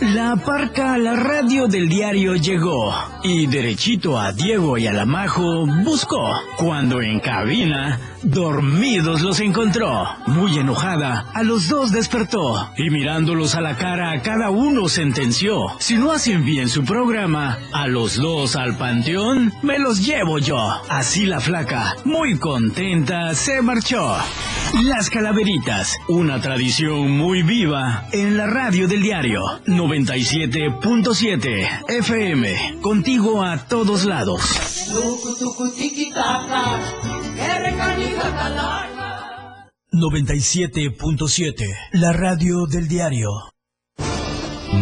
[0.00, 5.04] La parca a la radio del diario llegó y derechito a Diego y a la
[5.04, 6.32] Majo buscó.
[6.56, 10.04] Cuando en cabina, dormidos los encontró.
[10.26, 15.58] Muy enojada, a los dos despertó y mirándolos a la cara a cada uno sentenció.
[15.78, 20.58] Si no hacen bien su programa, a los dos al panteón me los llevo yo.
[20.88, 24.16] Así la flaca, muy contenta, se marchó.
[24.84, 33.66] Las Calaveritas, una tradición muy viva en la radio del diario 97.7 FM, contigo a
[33.66, 34.88] todos lados.
[39.92, 43.30] 97.7, la radio del diario.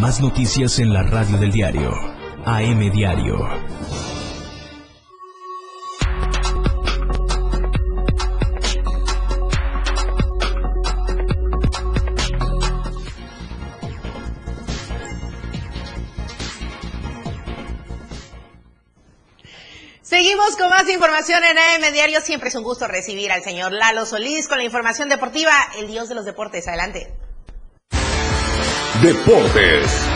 [0.00, 1.90] Más noticias en la radio del diario.
[2.44, 3.38] AM Diario.
[20.26, 22.20] Seguimos con más información en AM Diario.
[22.20, 26.08] Siempre es un gusto recibir al señor Lalo Solís con la información deportiva, el dios
[26.08, 26.66] de los deportes.
[26.66, 27.14] Adelante.
[29.00, 30.15] Deportes.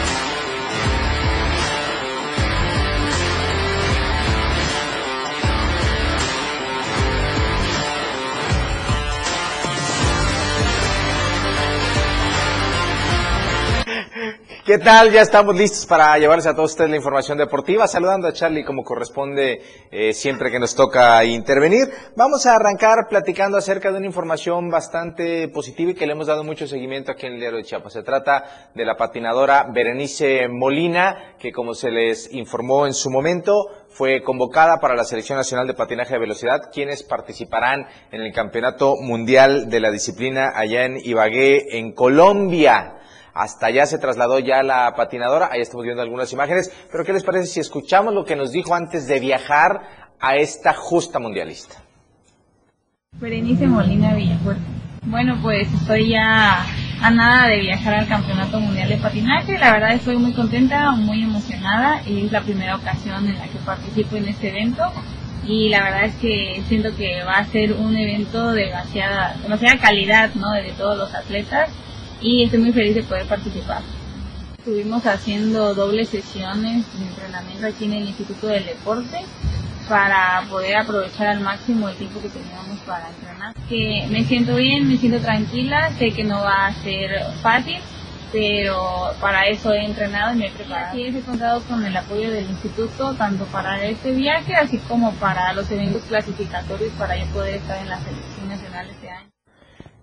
[14.71, 15.11] ¿Qué tal?
[15.11, 17.89] Ya estamos listos para llevarles a todos ustedes la información deportiva.
[17.89, 21.89] Saludando a Charlie como corresponde eh, siempre que nos toca intervenir.
[22.15, 26.45] Vamos a arrancar platicando acerca de una información bastante positiva y que le hemos dado
[26.45, 27.95] mucho seguimiento aquí en el diario de Chiapas.
[27.95, 33.53] Se trata de la patinadora Berenice Molina, que como se les informó en su momento,
[33.89, 38.95] fue convocada para la Selección Nacional de Patinaje de Velocidad, quienes participarán en el Campeonato
[39.01, 42.99] Mundial de la disciplina allá en Ibagué, en Colombia.
[43.41, 47.25] Hasta allá se trasladó ya la patinadora, ahí estamos viendo algunas imágenes, pero ¿qué les
[47.25, 49.81] parece si escuchamos lo que nos dijo antes de viajar
[50.21, 51.77] a esta justa mundialista?
[53.13, 54.61] Berenice Molina Villafuerte.
[55.07, 56.67] Bueno, pues estoy ya
[57.01, 59.57] a nada de viajar al Campeonato Mundial de Patinaje.
[59.57, 62.03] La verdad estoy muy contenta, muy emocionada.
[62.07, 64.83] Es la primera ocasión en la que participo en este evento
[65.47, 69.79] y la verdad es que siento que va a ser un evento de demasiada, demasiada
[69.79, 70.53] calidad, ¿no?
[70.53, 71.71] De todos los atletas
[72.21, 73.83] y estoy muy feliz de poder participar.
[74.59, 79.21] Estuvimos haciendo dobles sesiones de entrenamiento aquí en el Instituto del Deporte
[79.89, 83.55] para poder aprovechar al máximo el tiempo que teníamos para entrenar.
[83.69, 87.11] Que me siento bien, me siento tranquila, sé que no va a ser
[87.43, 87.79] fácil,
[88.31, 90.95] pero para eso he entrenado y me he preparado.
[90.95, 95.53] Sí, he contado con el apoyo del instituto tanto para este viaje así como para
[95.55, 99.31] los eventos clasificatorios para yo poder estar en la selección nacional este año.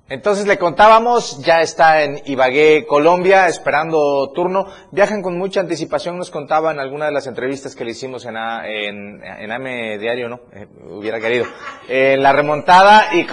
[0.10, 4.68] Entonces le contábamos, ya está en Ibagué, Colombia, esperando turno.
[4.92, 8.38] Viajan con mucha anticipación, nos contaba en alguna de las entrevistas que le hicimos en,
[8.38, 10.40] en, AME Diario, ¿no?
[10.54, 11.46] Eh, hubiera querido.
[11.90, 13.28] En la remontada y,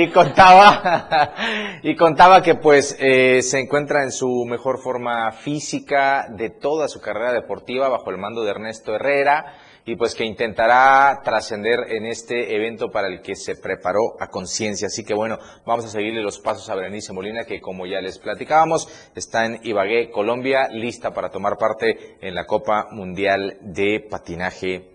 [0.00, 1.34] y contaba,
[1.82, 7.00] y contaba que pues eh, se encuentra en su mejor forma física de toda su
[7.00, 12.56] carrera deportiva bajo el mando de Ernesto Herrera y pues que intentará trascender en este
[12.56, 14.88] evento para el que se preparó a conciencia.
[14.88, 18.18] Así que bueno, vamos a seguirle los pasos a Berenice Molina, que como ya les
[18.18, 24.90] platicábamos, está en Ibagué, Colombia, lista para tomar parte en la Copa Mundial de Patinaje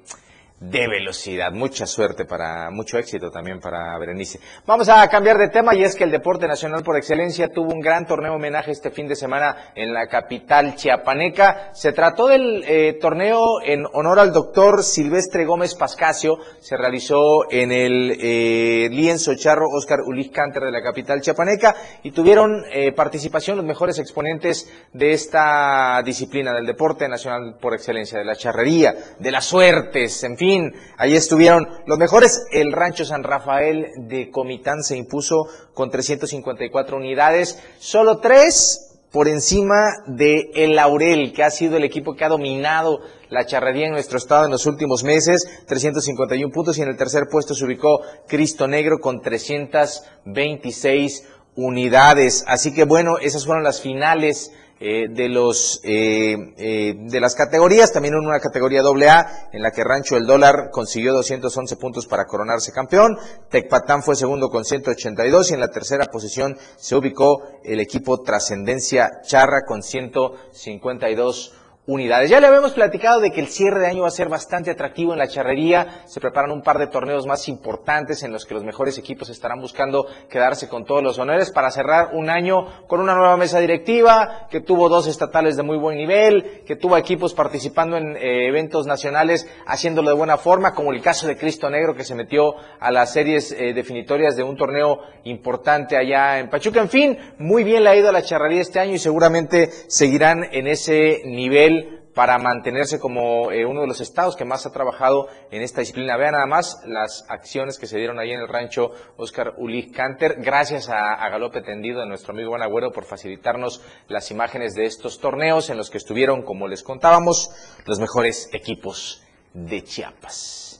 [0.62, 1.52] de velocidad.
[1.52, 4.39] Mucha suerte para, mucho éxito también para Berenice.
[4.67, 7.82] Vamos a cambiar de tema y es que el deporte nacional por excelencia tuvo un
[7.82, 11.71] gran torneo homenaje este fin de semana en la capital chiapaneca.
[11.74, 16.38] Se trató del eh, torneo en honor al doctor Silvestre Gómez Pascasio.
[16.60, 22.12] Se realizó en el eh, lienzo charro Oscar Ulis Canter de la capital chiapaneca y
[22.12, 28.26] tuvieron eh, participación los mejores exponentes de esta disciplina del deporte nacional por excelencia, de
[28.26, 30.50] la charrería, de las suertes, en fin
[30.97, 32.45] ahí estuvieron los mejores.
[32.51, 39.89] El Rancho San Rafael de Comitán se impuso con 354 unidades, solo tres por encima
[40.07, 44.17] de El Laurel, que ha sido el equipo que ha dominado la charrería en nuestro
[44.17, 48.67] estado en los últimos meses, 351 puntos, y en el tercer puesto se ubicó Cristo
[48.67, 52.45] Negro con 326 unidades.
[52.47, 54.53] Así que bueno, esas fueron las finales
[54.84, 59.62] eh, de los eh, eh, de las categorías, también en una categoría doble A, en
[59.62, 63.15] la que Rancho el Dólar consiguió 211 puntos para coronarse campeón,
[63.52, 69.21] Tecpatán fue segundo con 182 y en la tercera posición se ubicó el equipo Trascendencia
[69.23, 71.54] Charra con 152
[71.88, 72.29] unidades.
[72.29, 75.13] Ya le habíamos platicado de que el cierre de año va a ser bastante atractivo
[75.13, 76.04] en la charrería.
[76.06, 79.60] Se preparan un par de torneos más importantes en los que los mejores equipos estarán
[79.60, 84.48] buscando quedarse con todos los honores para cerrar un año con una nueva mesa directiva
[84.50, 88.86] que tuvo dos estatales de muy buen nivel, que tuvo equipos participando en eh, eventos
[88.86, 92.92] nacionales haciéndolo de buena forma, como el caso de Cristo Negro que se metió a
[92.92, 96.79] las series eh, definitorias de un torneo importante allá en Pachuca.
[96.79, 100.46] En fin, muy bien le ha ido a la charrería este año y seguramente seguirán
[100.52, 101.81] en ese nivel
[102.13, 106.17] para mantenerse como eh, uno de los estados que más ha trabajado en esta disciplina.
[106.17, 110.35] Vean nada más las acciones que se dieron ahí en el rancho Oscar Ulich Canter.
[110.39, 115.19] Gracias a, Galope Tendido, a nuestro amigo Juan Agüero, por facilitarnos las imágenes de estos
[115.19, 117.49] torneos en los que estuvieron, como les contábamos,
[117.85, 120.71] los mejores equipos de Chiapas.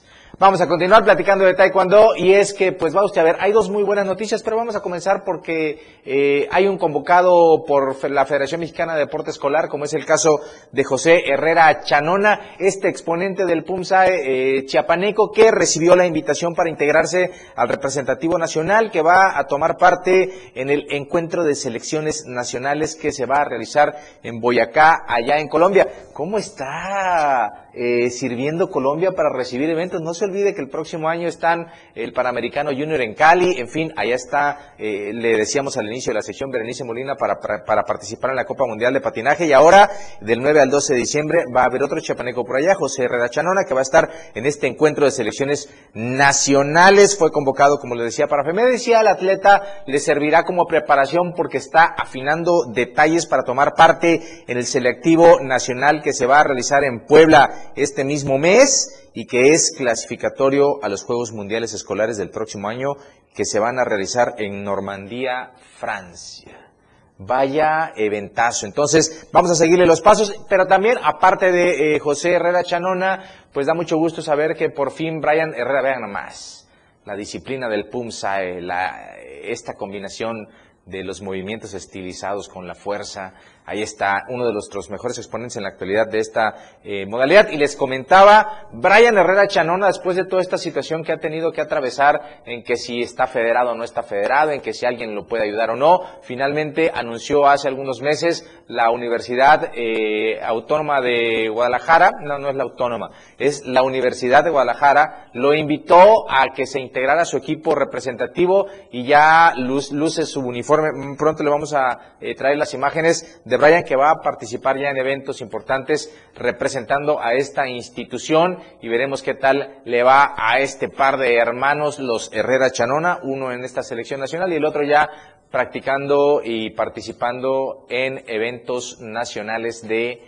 [0.42, 3.52] Vamos a continuar platicando de Taekwondo y es que, pues va usted a ver, hay
[3.52, 8.26] dos muy buenas noticias, pero vamos a comenzar porque eh, hay un convocado por la
[8.26, 10.40] Federación Mexicana de Deporte Escolar, como es el caso
[10.72, 16.70] de José Herrera Chanona, este exponente del PUMSAE eh, chiapaneco que recibió la invitación para
[16.70, 22.96] integrarse al representativo nacional que va a tomar parte en el encuentro de selecciones nacionales
[22.96, 25.86] que se va a realizar en Boyacá, allá en Colombia.
[26.12, 30.00] ¿Cómo está eh, sirviendo Colombia para recibir eventos?
[30.00, 33.92] No se olvide que el próximo año están el Panamericano Junior en Cali, en fin,
[33.96, 38.30] allá está, eh, le decíamos al inicio de la sección Berenice Molina para, para, participar
[38.30, 39.46] en la Copa Mundial de Patinaje.
[39.46, 42.74] Y ahora del 9 al 12 de diciembre va a haber otro chapaneco por allá,
[42.74, 47.78] José Herrera Chanona, que va a estar en este encuentro de selecciones nacionales, fue convocado,
[47.78, 52.64] como le decía, para FEMED, decía al atleta le servirá como preparación porque está afinando
[52.72, 57.50] detalles para tomar parte en el selectivo nacional que se va a realizar en Puebla
[57.76, 62.94] este mismo mes y que es clasificatorio a los Juegos Mundiales Escolares del próximo año
[63.34, 66.70] que se van a realizar en Normandía, Francia.
[67.18, 68.66] Vaya eventazo.
[68.66, 73.66] Entonces, vamos a seguirle los pasos, pero también, aparte de eh, José Herrera Chanona, pues
[73.66, 76.68] da mucho gusto saber que por fin Brian Herrera, vean nomás,
[77.04, 80.48] la disciplina del PUMSAE, la, esta combinación
[80.86, 83.34] de los movimientos estilizados con la fuerza,
[83.64, 87.48] Ahí está uno de nuestros mejores exponentes en la actualidad de esta eh, modalidad.
[87.50, 91.60] Y les comentaba, Brian Herrera Chanona, después de toda esta situación que ha tenido que
[91.60, 95.26] atravesar, en que si está federado o no está federado, en que si alguien lo
[95.26, 102.12] puede ayudar o no, finalmente anunció hace algunos meses la Universidad eh, Autónoma de Guadalajara,
[102.20, 106.80] no, no es la autónoma, es la Universidad de Guadalajara, lo invitó a que se
[106.80, 111.16] integrara a su equipo representativo y ya luce su uniforme.
[111.16, 114.90] Pronto le vamos a eh, traer las imágenes de Brian que va a participar ya
[114.90, 120.88] en eventos importantes representando a esta institución y veremos qué tal le va a este
[120.88, 125.08] par de hermanos, los Herrera Chanona, uno en esta selección nacional y el otro ya
[125.50, 130.22] practicando y participando en eventos nacionales de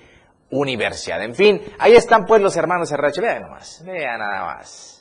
[0.50, 1.22] universidad.
[1.22, 4.94] En fin, ahí están pues los hermanos Herrera, vean nomás, vean nada más.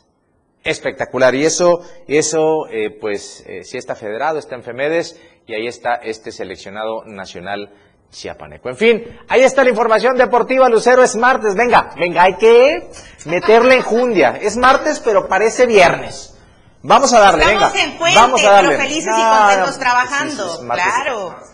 [0.63, 1.36] Espectacular.
[1.36, 5.95] Y eso, eso eh, pues, eh, si está federado, está en FEMEDES, y ahí está
[5.95, 7.74] este seleccionado nacional
[8.14, 8.70] Chiapaneco.
[8.70, 12.89] En fin, ahí está la información deportiva, Lucero, es martes, venga, venga, hay que
[13.26, 14.38] meterle enjundia.
[14.41, 16.36] Es martes, pero parece viernes.
[16.84, 17.84] Vamos a darle, Estamos venga.
[17.84, 18.70] En puente, vamos a darle.
[18.70, 21.53] Pero felices y contentos trabajando, claro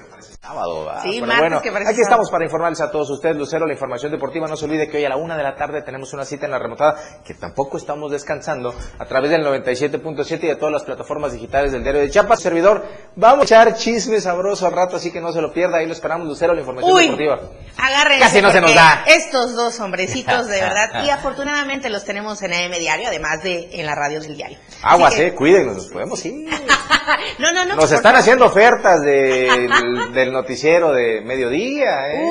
[0.50, 0.92] sábado.
[1.04, 4.48] Sí, bueno, aquí estamos para informarles a todos ustedes, Lucero, la información deportiva.
[4.48, 6.52] No se olvide que hoy a la una de la tarde tenemos una cita en
[6.52, 6.96] la remotada,
[7.26, 11.84] que tampoco estamos descansando, a través del 97.7 y de todas las plataformas digitales del
[11.84, 12.42] diario de Chiapas.
[12.42, 12.86] Servidor,
[13.16, 15.78] vamos a echar chisme sabroso al rato, así que no se lo pierda.
[15.78, 17.40] Ahí lo esperamos, Lucero, la información deportiva.
[17.78, 18.24] Agárrense.
[18.26, 19.04] Casi no se nos da.
[19.08, 23.86] Estos dos hombrecitos, de verdad, y afortunadamente los tenemos en AM Diario, además de en
[23.86, 24.58] la radio del diario.
[24.82, 26.50] Aguas, eh, cuídenos, nos podemos ir.
[27.40, 27.76] no, no, no.
[27.76, 29.70] Nos están haciendo ofertas de,
[30.14, 32.08] del noticiero de mediodía.
[32.08, 32.22] ¿eh?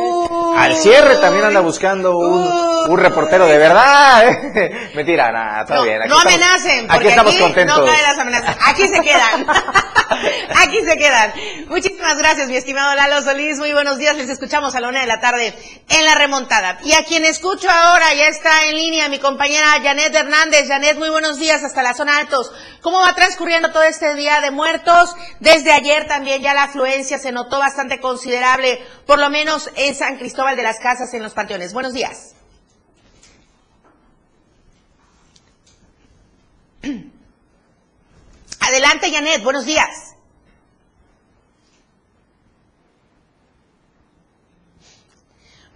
[0.56, 4.28] Al cierre también anda buscando un, reportero de verdad.
[4.28, 4.90] ¿eh?
[4.94, 6.00] Mentira, nada, está bien.
[6.09, 7.78] no amenacen, porque aquí estamos contentos.
[7.78, 8.56] No caen las amenazas.
[8.66, 9.46] Aquí se quedan.
[10.56, 11.32] aquí se quedan.
[11.68, 13.59] Muchísimas gracias, mi estimado Lalo Solís.
[13.59, 14.16] Muy buenos días.
[14.16, 15.54] Les escuchamos a la una de la tarde
[15.88, 16.78] en la remontada.
[16.82, 20.66] Y a quien escucho ahora ya está en línea mi compañera Janet Hernández.
[20.66, 22.50] Janet, muy buenos días hasta la zona altos.
[22.80, 25.14] ¿Cómo va transcurriendo todo este día de muertos?
[25.40, 30.18] Desde ayer también ya la afluencia se notó bastante considerable, por lo menos en San
[30.18, 31.72] Cristóbal de las Casas, en los panteones.
[31.72, 32.34] Buenos días.
[38.61, 40.07] Adelante, Janet, buenos días.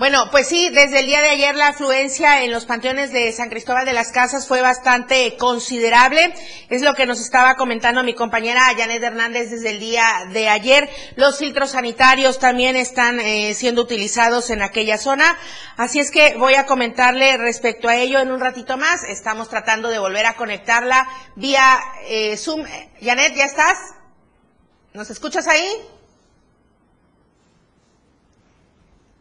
[0.02, 3.50] Bueno, pues sí, desde el día de ayer la afluencia en los panteones de San
[3.50, 6.34] Cristóbal de las Casas fue bastante considerable.
[6.68, 10.90] Es lo que nos estaba comentando mi compañera Janet Hernández desde el día de ayer.
[11.14, 15.38] Los filtros sanitarios también están eh, siendo utilizados en aquella zona.
[15.76, 19.04] Así es que voy a comentarle respecto a ello en un ratito más.
[19.04, 21.78] Estamos tratando de volver a conectarla vía
[22.08, 22.64] eh, Zoom.
[23.00, 23.78] Janet, ¿ya estás?
[24.94, 26.01] ¿Nos escuchas ahí?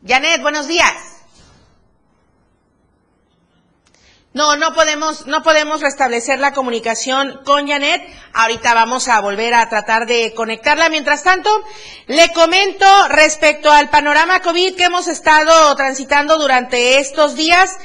[0.06, 0.94] Janet, buenos días.
[4.34, 8.02] No, no podemos, no podemos restablecer la comunicación con Janet.
[8.34, 10.90] Ahorita vamos a volver a tratar de conectarla.
[10.90, 11.50] Mientras tanto,
[12.08, 17.78] le comento respecto al panorama COVID que hemos estado transitando durante estos días.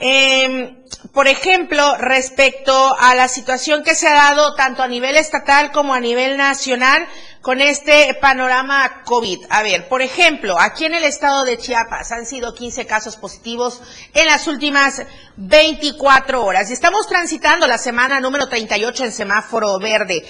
[0.00, 0.74] Eh,
[1.12, 5.94] por ejemplo, respecto a la situación que se ha dado tanto a nivel estatal como
[5.94, 7.06] a nivel nacional
[7.40, 9.46] con este panorama COVID.
[9.50, 13.80] A ver, por ejemplo, aquí en el estado de Chiapas han sido 15 casos positivos
[14.14, 15.02] en las últimas
[15.36, 20.24] 24 horas y estamos transitando la semana número 38 en semáforo verde.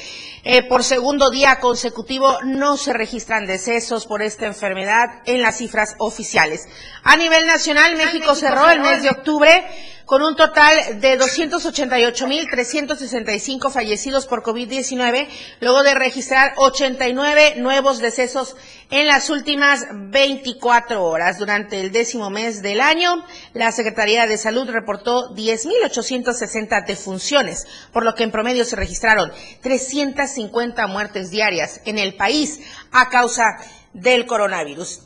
[0.49, 5.97] Eh, por segundo día consecutivo no se registran decesos por esta enfermedad en las cifras
[5.99, 6.69] oficiales.
[7.03, 9.67] A nivel nacional, México cerró el mes de octubre
[10.07, 15.27] con un total de 288.365 fallecidos por COVID-19,
[15.61, 18.55] luego de registrar 89 nuevos decesos
[18.91, 21.39] en las últimas 24 horas.
[21.39, 28.15] Durante el décimo mes del año, la Secretaría de Salud reportó 10.860 defunciones, por lo
[28.15, 29.33] que en promedio se registraron
[29.63, 32.61] 350 muertes diarias en el país
[32.93, 33.57] a causa
[33.93, 35.01] del coronavirus.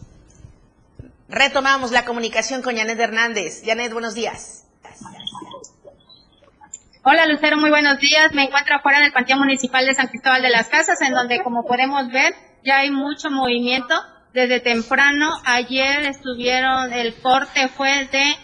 [1.30, 3.62] Retomamos la comunicación con Janet Hernández.
[3.64, 4.66] Janet, buenos días.
[7.02, 8.34] Hola Lucero, muy buenos días.
[8.34, 11.64] Me encuentro afuera del Panteón Municipal de San Cristóbal de las Casas, en donde, como
[11.64, 13.94] podemos ver, ya hay mucho movimiento
[14.34, 15.30] desde temprano.
[15.46, 18.34] Ayer estuvieron, el corte fue de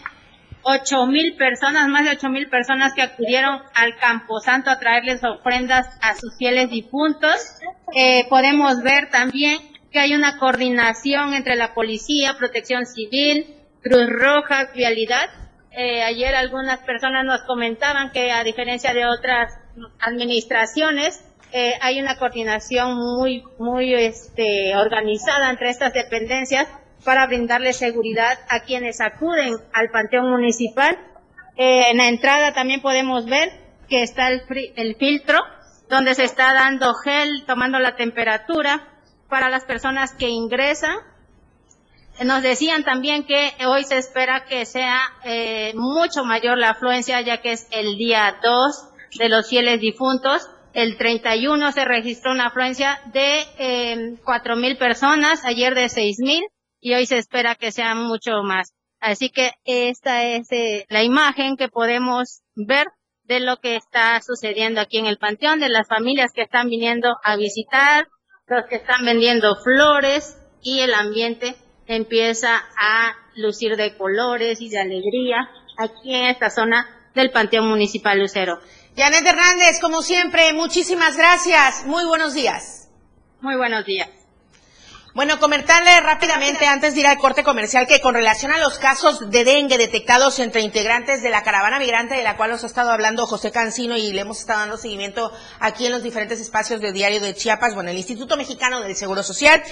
[0.63, 5.85] ocho mil personas, más de ocho mil personas que acudieron al Camposanto a traerles ofrendas
[6.01, 7.35] a sus fieles difuntos.
[7.95, 9.59] Eh, podemos ver también
[9.91, 13.45] que hay una coordinación entre la policía, protección civil,
[13.83, 15.29] Cruz Roja, Vialidad,
[15.79, 19.53] eh, ayer algunas personas nos comentaban que a diferencia de otras
[19.99, 21.23] administraciones,
[21.53, 26.67] eh, hay una coordinación muy, muy este, organizada entre estas dependencias
[27.05, 30.97] para brindarle seguridad a quienes acuden al Panteón Municipal.
[31.57, 33.51] Eh, en la entrada también podemos ver
[33.87, 34.41] que está el,
[34.75, 35.37] el filtro
[35.89, 38.81] donde se está dando gel, tomando la temperatura
[39.29, 40.97] para las personas que ingresan
[42.25, 47.41] nos decían también que hoy se espera que sea eh, mucho mayor la afluencia, ya
[47.41, 48.89] que es el día 2
[49.19, 50.49] de los fieles difuntos.
[50.73, 54.17] El 31 se registró una afluencia de eh,
[54.55, 56.43] mil personas, ayer de seis mil,
[56.79, 58.73] y hoy se espera que sea mucho más.
[58.99, 62.87] Así que esta es eh, la imagen que podemos ver
[63.23, 67.09] de lo que está sucediendo aquí en el Panteón, de las familias que están viniendo
[67.23, 68.07] a visitar,
[68.47, 71.55] los que están vendiendo flores y el ambiente
[71.87, 76.85] empieza a lucir de colores y de alegría aquí en esta zona
[77.15, 78.59] del Panteón Municipal Lucero.
[78.95, 81.85] Janet Hernández, como siempre, muchísimas gracias.
[81.85, 82.89] Muy buenos días.
[83.41, 84.09] Muy buenos días.
[85.13, 89.31] Bueno, comentarle rápidamente antes de ir al corte comercial que con relación a los casos
[89.31, 92.91] de dengue detectados entre integrantes de la caravana migrante de la cual nos ha estado
[92.91, 96.93] hablando José Cancino y le hemos estado dando seguimiento aquí en los diferentes espacios del
[96.93, 99.63] diario de Chiapas, bueno, el Instituto Mexicano del Seguro Social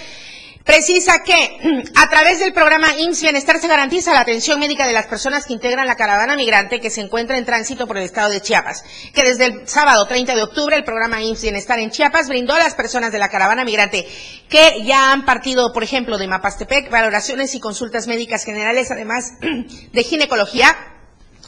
[0.66, 5.06] precisa que a través del programa IMSS Bienestar se garantiza la atención médica de las
[5.06, 8.42] personas que integran la caravana migrante que se encuentra en tránsito por el estado de
[8.42, 12.56] Chiapas, que desde el sábado 30 de octubre el programa IMSS Bienestar en Chiapas brindó
[12.56, 14.06] a las personas de la caravana migrante
[14.50, 19.34] que ya han partido, por ejemplo, de Mapastepec, valoraciones y consultas médicas generales, además
[19.94, 20.76] de ginecología,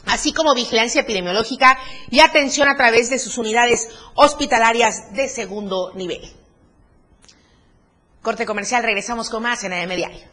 [0.06, 1.76] así como vigilancia epidemiológica
[2.08, 6.38] y atención a través de sus unidades hospitalarias de segundo nivel.
[8.28, 10.26] Corte comercial, regresamos con más en AM Diario.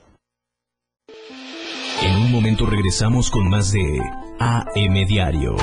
[2.01, 4.01] En un momento regresamos con más de
[4.37, 5.55] AM Diario.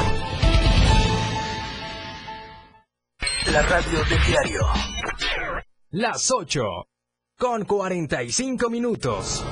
[3.52, 4.60] La radio del diario.
[5.90, 6.62] Las 8
[7.38, 9.44] con 45 minutos.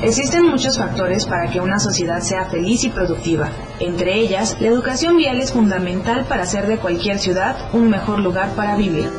[0.00, 3.50] Existen muchos factores para que una sociedad sea feliz y productiva.
[3.80, 8.54] Entre ellas, la educación vial es fundamental para hacer de cualquier ciudad un mejor lugar
[8.54, 9.10] para vivir.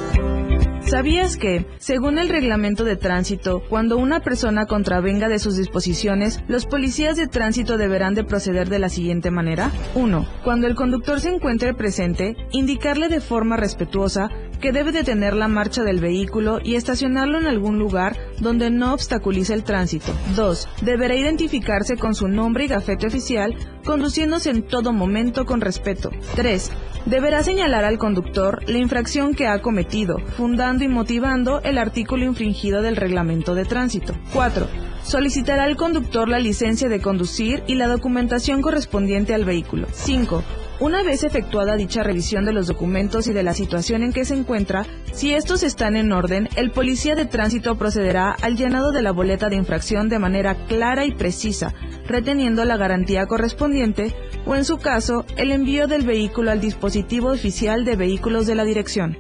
[0.94, 6.68] ¿Sabías que, según el reglamento de tránsito, cuando una persona contravenga de sus disposiciones, los
[6.68, 9.72] policías de tránsito deberán de proceder de la siguiente manera?
[9.96, 10.28] 1.
[10.44, 14.30] Cuando el conductor se encuentre presente, indicarle de forma respetuosa
[14.62, 19.56] que debe detener la marcha del vehículo y estacionarlo en algún lugar donde no obstaculice
[19.56, 20.14] el tránsito.
[20.36, 20.70] 2.
[20.84, 26.12] Deberá identificarse con su nombre y gafete oficial, conduciéndose en todo momento con respeto.
[26.36, 26.72] 3.
[27.06, 32.82] Deberá señalar al conductor la infracción que ha cometido, fundando y motivando el artículo infringido
[32.82, 34.14] del reglamento de tránsito.
[34.32, 34.68] 4.
[35.04, 39.88] Solicitará al conductor la licencia de conducir y la documentación correspondiente al vehículo.
[39.92, 40.44] 5.
[40.84, 44.36] Una vez efectuada dicha revisión de los documentos y de la situación en que se
[44.36, 49.14] encuentra, si estos están en orden, el policía de tránsito procederá al llenado de la
[49.14, 51.74] boleta de infracción de manera clara y precisa,
[52.06, 54.14] reteniendo la garantía correspondiente
[54.46, 58.66] o, en su caso, el envío del vehículo al dispositivo oficial de vehículos de la
[58.66, 59.20] dirección.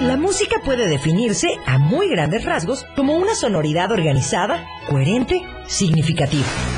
[0.00, 6.77] La música puede definirse a muy grandes rasgos como una sonoridad organizada, coherente, significativa.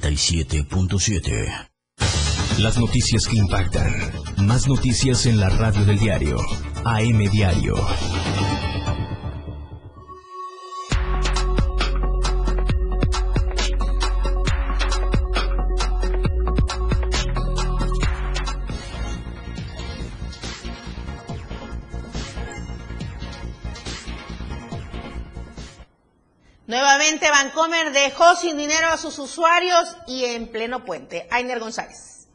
[0.00, 1.68] 97.7.
[2.58, 4.12] Las noticias que impactan.
[4.38, 6.38] Más noticias en la radio del diario.
[6.84, 7.74] AM Diario.
[27.42, 31.26] Vancomer dejó sin dinero a sus usuarios y en pleno puente.
[31.30, 32.28] Ainer González.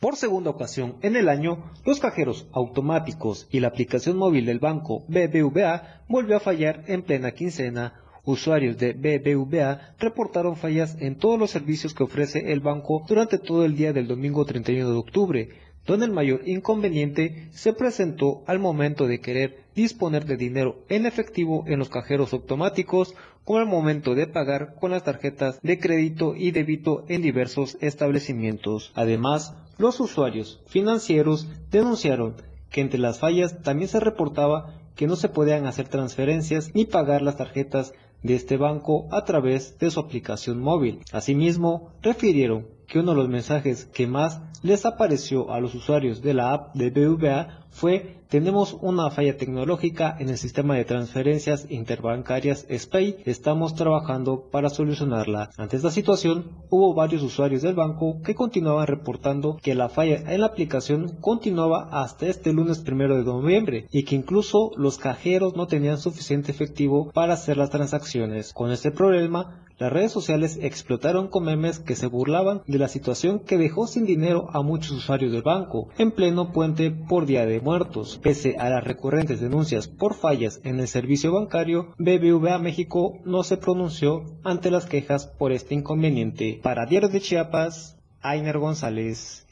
[0.00, 5.04] Por segunda ocasión en el año, los cajeros automáticos y la aplicación móvil del banco
[5.06, 8.00] BBVA volvió a fallar en plena quincena.
[8.24, 13.64] Usuarios de BBVA reportaron fallas en todos los servicios que ofrece el banco durante todo
[13.64, 15.48] el día del domingo 31 de octubre,
[15.86, 21.64] donde el mayor inconveniente se presentó al momento de querer disponer de dinero en efectivo
[21.66, 23.14] en los cajeros automáticos
[23.44, 28.92] como al momento de pagar con las tarjetas de crédito y débito en diversos establecimientos.
[28.94, 32.36] Además, los usuarios financieros denunciaron
[32.70, 37.22] que entre las fallas también se reportaba que no se podían hacer transferencias ni pagar
[37.22, 41.00] las tarjetas de este banco a través de su aplicación móvil.
[41.12, 46.34] Asimismo, refirieron que uno de los mensajes que más les apareció a los usuarios de
[46.34, 52.66] la app de BVA fue tenemos una falla tecnológica en el sistema de transferencias interbancarias
[52.70, 53.18] SPAY.
[53.26, 55.50] Estamos trabajando para solucionarla.
[55.58, 60.40] Ante esta situación, hubo varios usuarios del banco que continuaban reportando que la falla en
[60.40, 65.66] la aplicación continuaba hasta este lunes primero de noviembre y que incluso los cajeros no
[65.66, 68.54] tenían suficiente efectivo para hacer las transacciones.
[68.54, 73.40] Con este problema, las redes sociales explotaron con memes que se burlaban de la situación
[73.40, 77.60] que dejó sin dinero a muchos usuarios del banco en pleno puente por Día de
[77.60, 78.20] Muertos.
[78.22, 83.56] Pese a las recurrentes denuncias por fallas en el servicio bancario, BBVA México no se
[83.56, 86.60] pronunció ante las quejas por este inconveniente.
[86.62, 89.46] Para Diario de Chiapas, Ainer González.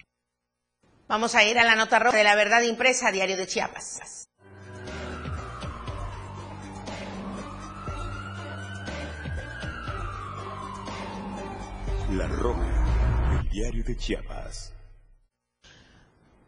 [1.08, 4.19] Vamos a ir a la nota roja de la verdad impresa, Diario de Chiapas.
[12.12, 14.72] La Roja, el diario de Chiapas.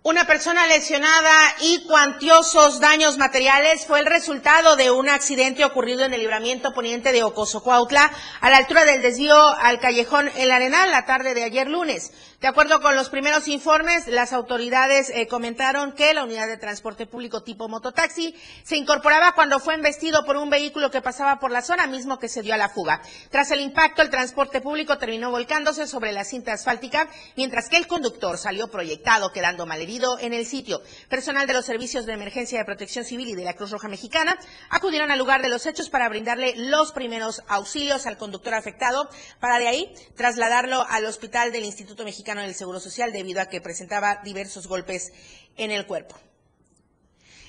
[0.02, 6.14] Una persona lesionada y cuantiosos daños materiales fue el resultado de un accidente ocurrido en
[6.14, 8.10] el libramiento poniente de Ocoso Cuautla,
[8.40, 12.10] a la altura del desvío al callejón El Arenal, la tarde de ayer lunes.
[12.42, 17.06] De acuerdo con los primeros informes, las autoridades eh, comentaron que la unidad de transporte
[17.06, 18.34] público tipo mototaxi
[18.64, 22.28] se incorporaba cuando fue embestido por un vehículo que pasaba por la zona mismo que
[22.28, 23.00] se dio a la fuga.
[23.30, 27.86] Tras el impacto, el transporte público terminó volcándose sobre la cinta asfáltica, mientras que el
[27.86, 30.82] conductor salió proyectado, quedando malherido en el sitio.
[31.08, 34.36] Personal de los servicios de emergencia de protección civil y de la Cruz Roja Mexicana
[34.68, 39.60] acudieron al lugar de los hechos para brindarle los primeros auxilios al conductor afectado, para
[39.60, 44.22] de ahí trasladarlo al hospital del Instituto Mexicano del Seguro Social debido a que presentaba
[44.24, 45.12] diversos golpes
[45.58, 46.16] en el cuerpo.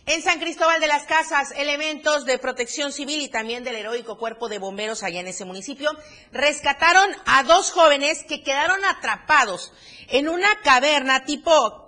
[0.05, 4.49] En San Cristóbal de las Casas, elementos de protección civil y también del heroico cuerpo
[4.49, 5.89] de bomberos allá en ese municipio
[6.33, 9.71] rescataron a dos jóvenes que quedaron atrapados
[10.09, 11.82] en una caverna tipo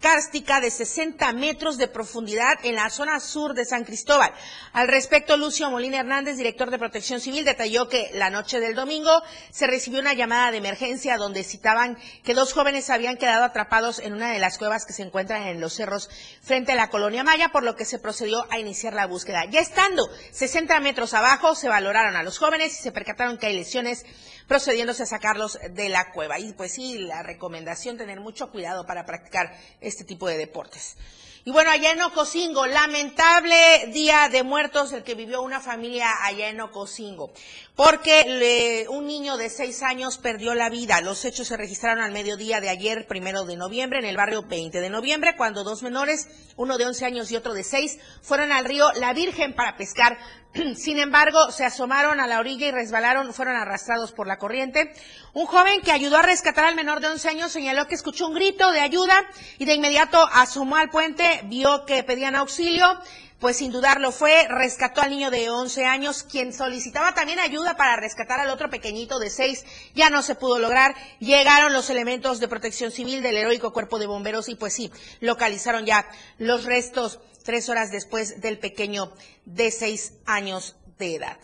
[0.00, 4.32] cárstica de 60 metros de profundidad en la zona sur de San Cristóbal.
[4.72, 9.10] Al respecto, Lucio Molina Hernández, director de Protección Civil, detalló que la noche del domingo
[9.50, 14.14] se recibió una llamada de emergencia donde citaban que dos jóvenes habían quedado atrapados en
[14.14, 16.08] una de las cuevas que se encuentran en los cerros
[16.40, 19.44] frente a la colonia Maya, por lo que se procedió a iniciar la búsqueda.
[19.50, 23.56] Ya estando 60 metros abajo, se valoraron a los jóvenes y se percataron que hay
[23.56, 24.04] lesiones
[24.50, 26.40] procediéndose a sacarlos de la cueva.
[26.40, 30.96] Y pues sí, la recomendación, tener mucho cuidado para practicar este tipo de deportes.
[31.44, 36.48] Y bueno, allá en Ocosingo, lamentable día de muertos el que vivió una familia allá
[36.48, 37.32] en Ocosingo,
[37.76, 41.00] porque un niño de seis años perdió la vida.
[41.00, 44.80] Los hechos se registraron al mediodía de ayer, primero de noviembre, en el barrio 20
[44.80, 48.64] de noviembre, cuando dos menores, uno de 11 años y otro de seis, fueron al
[48.64, 50.18] río La Virgen para pescar
[50.76, 54.92] Sin embargo, se asomaron a la orilla y resbalaron, fueron arrastrados por la corriente.
[55.32, 58.34] Un joven que ayudó a rescatar al menor de 11 años señaló que escuchó un
[58.34, 59.14] grito de ayuda
[59.58, 63.00] y de inmediato asomó al puente, vio que pedían auxilio,
[63.38, 67.96] pues sin dudarlo fue, rescató al niño de 11 años, quien solicitaba también ayuda para
[67.96, 69.64] rescatar al otro pequeñito de 6.
[69.94, 70.94] Ya no se pudo lograr.
[71.20, 74.90] Llegaron los elementos de protección civil del heroico cuerpo de bomberos y pues sí,
[75.20, 76.06] localizaron ya
[76.38, 79.12] los restos tres horas después del pequeño
[79.44, 81.38] de seis años de edad.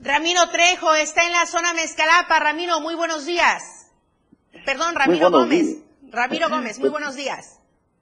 [0.00, 2.40] Ramiro Trejo está en la zona Mezcalapa.
[2.40, 3.92] Ramiro, muy buenos días.
[4.66, 5.84] Perdón, Ramiro Gómez.
[6.10, 7.60] Ramiro Gómez, muy buenos días.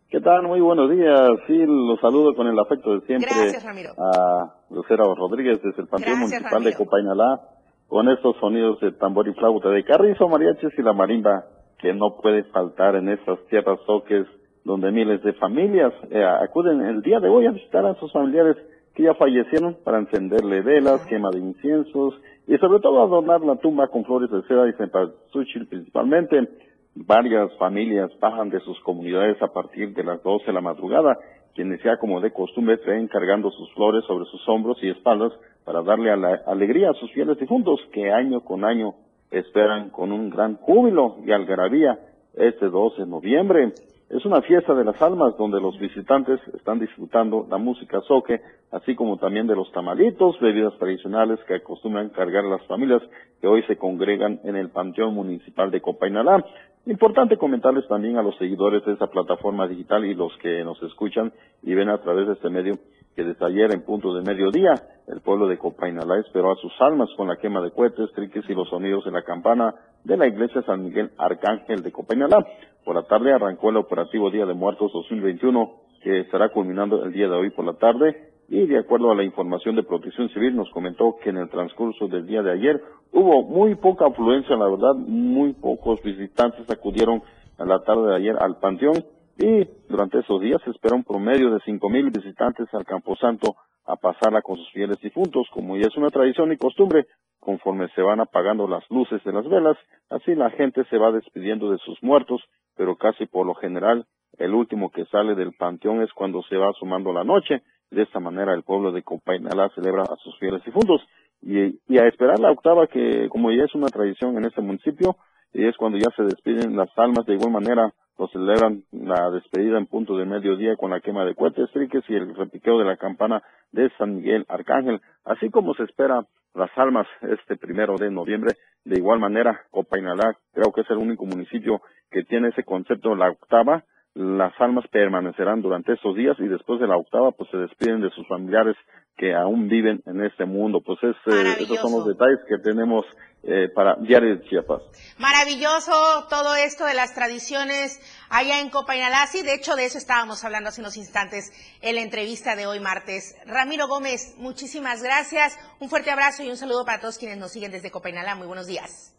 [0.09, 0.43] ¿Qué tal?
[0.43, 1.21] Muy buenos días.
[1.47, 3.31] Sí, los saludo con el afecto de siempre.
[3.33, 3.93] Gracias, Ramiro.
[3.97, 7.41] A Lucero Rodríguez desde el Panteón Municipal de Copainalá,
[7.87, 11.45] con estos sonidos de tambor y flauta de carrizo, mariachis y la marimba,
[11.79, 14.27] que no puede faltar en estas tierras soques
[14.65, 18.57] donde miles de familias eh, acuden el día de hoy a visitar a sus familiares
[18.95, 22.15] que ya fallecieron para encenderle velas, quema de inciensos
[22.47, 26.49] y sobre todo adornar la tumba con flores de seda y cempasúchil principalmente.
[26.95, 31.17] Varias familias bajan de sus comunidades a partir de las 12 de la madrugada,
[31.55, 35.33] quienes ya como de costumbre traen cargando sus flores sobre sus hombros y espaldas
[35.65, 38.95] para darle a la alegría a sus fieles difuntos que año con año
[39.31, 41.99] esperan con un gran júbilo y algarabía
[42.35, 43.73] este 12 de noviembre.
[44.11, 48.41] Es una fiesta de las almas donde los visitantes están disfrutando la música soque,
[48.73, 53.03] así como también de los tamalitos, bebidas tradicionales que acostumbran cargar las familias
[53.41, 56.45] que hoy se congregan en el Panteón Municipal de Copainalá.
[56.87, 61.33] Importante comentarles también a los seguidores de esta plataforma digital y los que nos escuchan
[61.63, 62.81] y ven a través de este medio
[63.15, 64.75] que desde ayer en punto de mediodía
[65.07, 68.55] el pueblo de Copainalá esperó a sus almas con la quema de cohetes, triques y
[68.55, 72.47] los sonidos de la campana de la iglesia San Miguel Arcángel de Copainalá.
[72.85, 77.29] Por la tarde arrancó el operativo Día de Muertos 2021 que estará culminando el día
[77.29, 80.71] de hoy por la tarde y de acuerdo a la información de Protección Civil nos
[80.71, 82.83] comentó que en el transcurso del día de ayer
[83.13, 87.23] hubo muy poca afluencia, la verdad, muy pocos visitantes acudieron
[87.59, 89.05] a la tarde de ayer al panteón
[89.41, 93.97] y durante esos días se espera un promedio de cinco mil visitantes al Camposanto a
[93.97, 97.07] pasarla con sus fieles difuntos, como ya es una tradición y costumbre,
[97.41, 99.76] conforme se van apagando las luces de las velas,
[100.11, 102.43] así la gente se va despidiendo de sus muertos,
[102.76, 104.05] pero casi por lo general
[104.38, 107.62] el último que sale del panteón es cuando se va sumando la noche.
[107.91, 111.03] De esta manera el pueblo de Compainalá celebra a sus fieles difuntos.
[111.43, 115.16] Y, y a esperar la octava que como ya es una tradición en este municipio,
[115.53, 119.79] y es cuando ya se despiden las almas de igual manera lo celebran la despedida
[119.79, 122.97] en punto de mediodía con la quema de cohetes, triques y el repiqueo de la
[122.97, 123.43] campana
[123.73, 128.57] de San Miguel Arcángel, así como se espera las almas este primero de noviembre.
[128.85, 131.81] De igual manera, Copainalá creo que es el único municipio
[132.11, 133.85] que tiene ese concepto, la octava,
[134.15, 138.11] las almas permanecerán durante estos días y después de la octava pues se despiden de
[138.11, 138.77] sus familiares
[139.17, 140.81] que aún viven en este mundo.
[140.81, 143.05] Pues es, eh, esos son los detalles que tenemos
[143.43, 144.83] eh, para Diario de Chiapas.
[145.19, 145.93] Maravilloso
[146.29, 148.01] todo esto de las tradiciones
[148.31, 149.27] allá en Copainalá.
[149.33, 151.53] de hecho de eso estábamos hablando hace unos instantes
[151.83, 153.37] en la entrevista de hoy martes.
[153.47, 155.59] Ramiro Gómez, muchísimas gracias.
[155.81, 158.35] Un fuerte abrazo y un saludo para todos quienes nos siguen desde Copainalá.
[158.35, 159.15] Muy buenos días.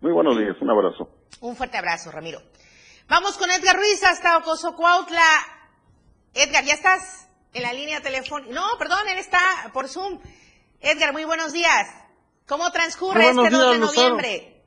[0.00, 1.08] Muy buenos días, un abrazo.
[1.40, 2.40] Un fuerte abrazo, Ramiro.
[3.08, 5.22] Vamos con Edgar Ruiz hasta Ocosocuautla.
[6.34, 8.52] Edgar, ¿ya estás en la línea telefónica?
[8.52, 9.40] No, perdón, él está
[9.72, 10.20] por Zoom.
[10.80, 11.88] Edgar, muy buenos días.
[12.46, 14.62] ¿Cómo transcurre este 2 de noviembre?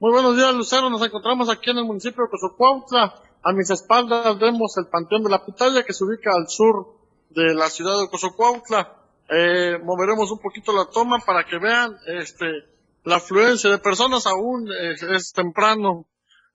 [0.00, 0.90] Muy buenos días, Lucero.
[0.90, 3.22] Nos encontramos aquí en el municipio de Ocosocuautla.
[3.44, 6.96] A mis espaldas vemos el Panteón de la Pitaya que se ubica al sur
[7.30, 8.96] de la ciudad de Ocosocuautla.
[9.30, 12.46] Eh, moveremos un poquito la toma para que vean este,
[13.04, 16.06] la afluencia de personas aún es temprano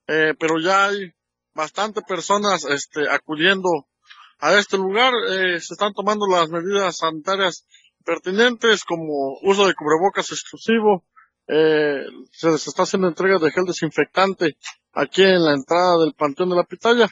[0.10, 1.14] eh, pero ya hay
[1.53, 3.70] bastante personas este, acudiendo
[4.39, 5.14] a este lugar.
[5.30, 7.68] Eh, se están tomando las medidas sanitarias
[8.03, 11.05] pertinentes como uso de cubrebocas exclusivo.
[11.47, 14.57] Eh, se, se está haciendo entrega de gel desinfectante
[14.93, 17.07] aquí en la entrada del Panteón de la Pitaya.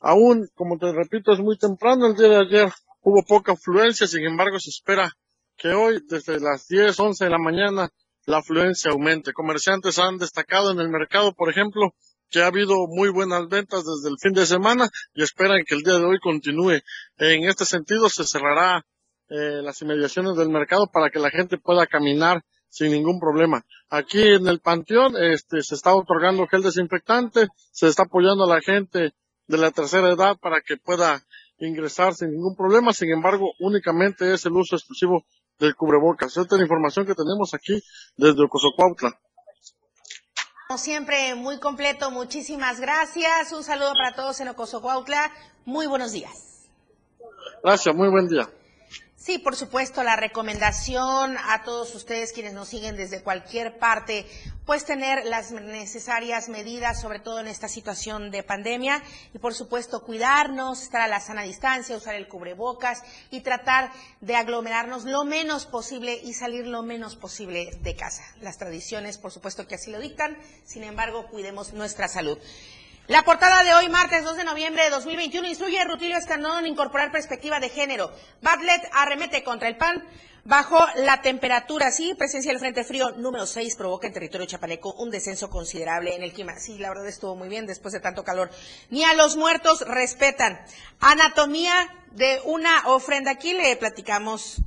[0.00, 2.06] Aún, como te repito, es muy temprano.
[2.06, 5.10] El día de ayer hubo poca afluencia, sin embargo, se espera
[5.56, 7.88] que hoy, desde las 10, 11 de la mañana,
[8.26, 9.32] la afluencia aumente.
[9.32, 11.94] Comerciantes han destacado en el mercado, por ejemplo,
[12.32, 15.82] que ha habido muy buenas ventas desde el fin de semana y esperan que el
[15.82, 16.80] día de hoy continúe.
[17.18, 18.84] En este sentido, se cerrará
[19.28, 23.64] eh, las inmediaciones del mercado para que la gente pueda caminar sin ningún problema.
[23.90, 28.62] Aquí en el panteón este, se está otorgando gel desinfectante, se está apoyando a la
[28.62, 29.12] gente
[29.46, 31.22] de la tercera edad para que pueda
[31.58, 32.94] ingresar sin ningún problema.
[32.94, 35.26] Sin embargo, únicamente es el uso exclusivo
[35.58, 36.34] del cubrebocas.
[36.36, 37.78] Esta es la información que tenemos aquí
[38.16, 39.20] desde Ocosocuautla.
[40.72, 42.10] Como siempre, muy completo.
[42.10, 43.52] Muchísimas gracias.
[43.52, 45.30] Un saludo para todos en Ocosocuautla.
[45.66, 46.64] Muy buenos días.
[47.62, 48.48] Gracias, muy buen día.
[49.22, 54.26] Sí, por supuesto, la recomendación a todos ustedes quienes nos siguen desde cualquier parte,
[54.66, 59.00] pues tener las necesarias medidas, sobre todo en esta situación de pandemia,
[59.32, 64.34] y por supuesto cuidarnos, estar a la sana distancia, usar el cubrebocas y tratar de
[64.34, 68.24] aglomerarnos lo menos posible y salir lo menos posible de casa.
[68.40, 72.38] Las tradiciones, por supuesto que así lo dictan, sin embargo, cuidemos nuestra salud.
[73.08, 77.10] La portada de hoy, martes 2 de noviembre de 2021, instruye a Rutilio Escandón incorporar
[77.10, 78.12] perspectiva de género.
[78.42, 80.04] Bartlett arremete contra el PAN.
[80.44, 85.10] Bajo la temperatura, sí, presencia del Frente Frío número 6 provoca en territorio chapaneco un
[85.10, 86.56] descenso considerable en el clima.
[86.60, 88.50] Sí, la verdad estuvo muy bien después de tanto calor.
[88.90, 90.60] Ni a los muertos respetan.
[91.00, 91.74] Anatomía
[92.12, 93.32] de una ofrenda.
[93.32, 94.62] Aquí le platicamos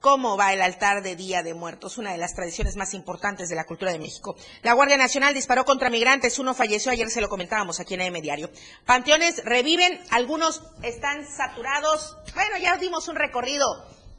[0.00, 3.56] cómo va el altar de Día de Muertos, una de las tradiciones más importantes de
[3.56, 4.36] la cultura de México.
[4.62, 8.20] La Guardia Nacional disparó contra migrantes, uno falleció, ayer se lo comentábamos aquí en AM
[8.20, 8.50] Diario.
[8.84, 12.16] Panteones reviven, algunos están saturados.
[12.34, 13.66] Bueno, ya dimos un recorrido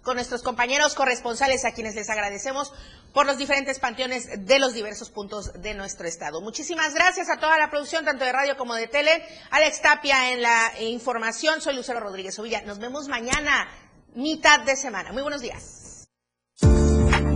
[0.04, 2.74] con nuestros compañeros corresponsales a quienes les agradecemos
[3.14, 6.42] por los diferentes panteones de los diversos puntos de nuestro estado.
[6.42, 9.24] Muchísimas gracias a toda la producción, tanto de radio como de tele.
[9.52, 11.62] Alex Tapia en la información.
[11.62, 12.62] Soy Lucero Rodríguez Ovilla.
[12.62, 13.68] Nos vemos mañana
[14.16, 15.12] mitad de semana.
[15.12, 16.08] Muy buenos días.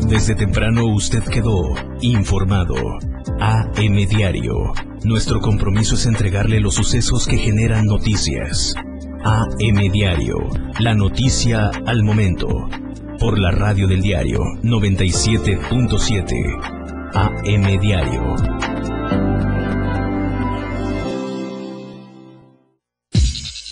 [0.07, 2.75] Desde temprano usted quedó informado.
[3.39, 4.73] AM Diario.
[5.03, 8.75] Nuestro compromiso es entregarle los sucesos que generan noticias.
[9.23, 10.37] AM Diario.
[10.79, 12.47] La noticia al momento.
[13.19, 17.13] Por la radio del diario 97.7.
[17.13, 18.72] AM Diario.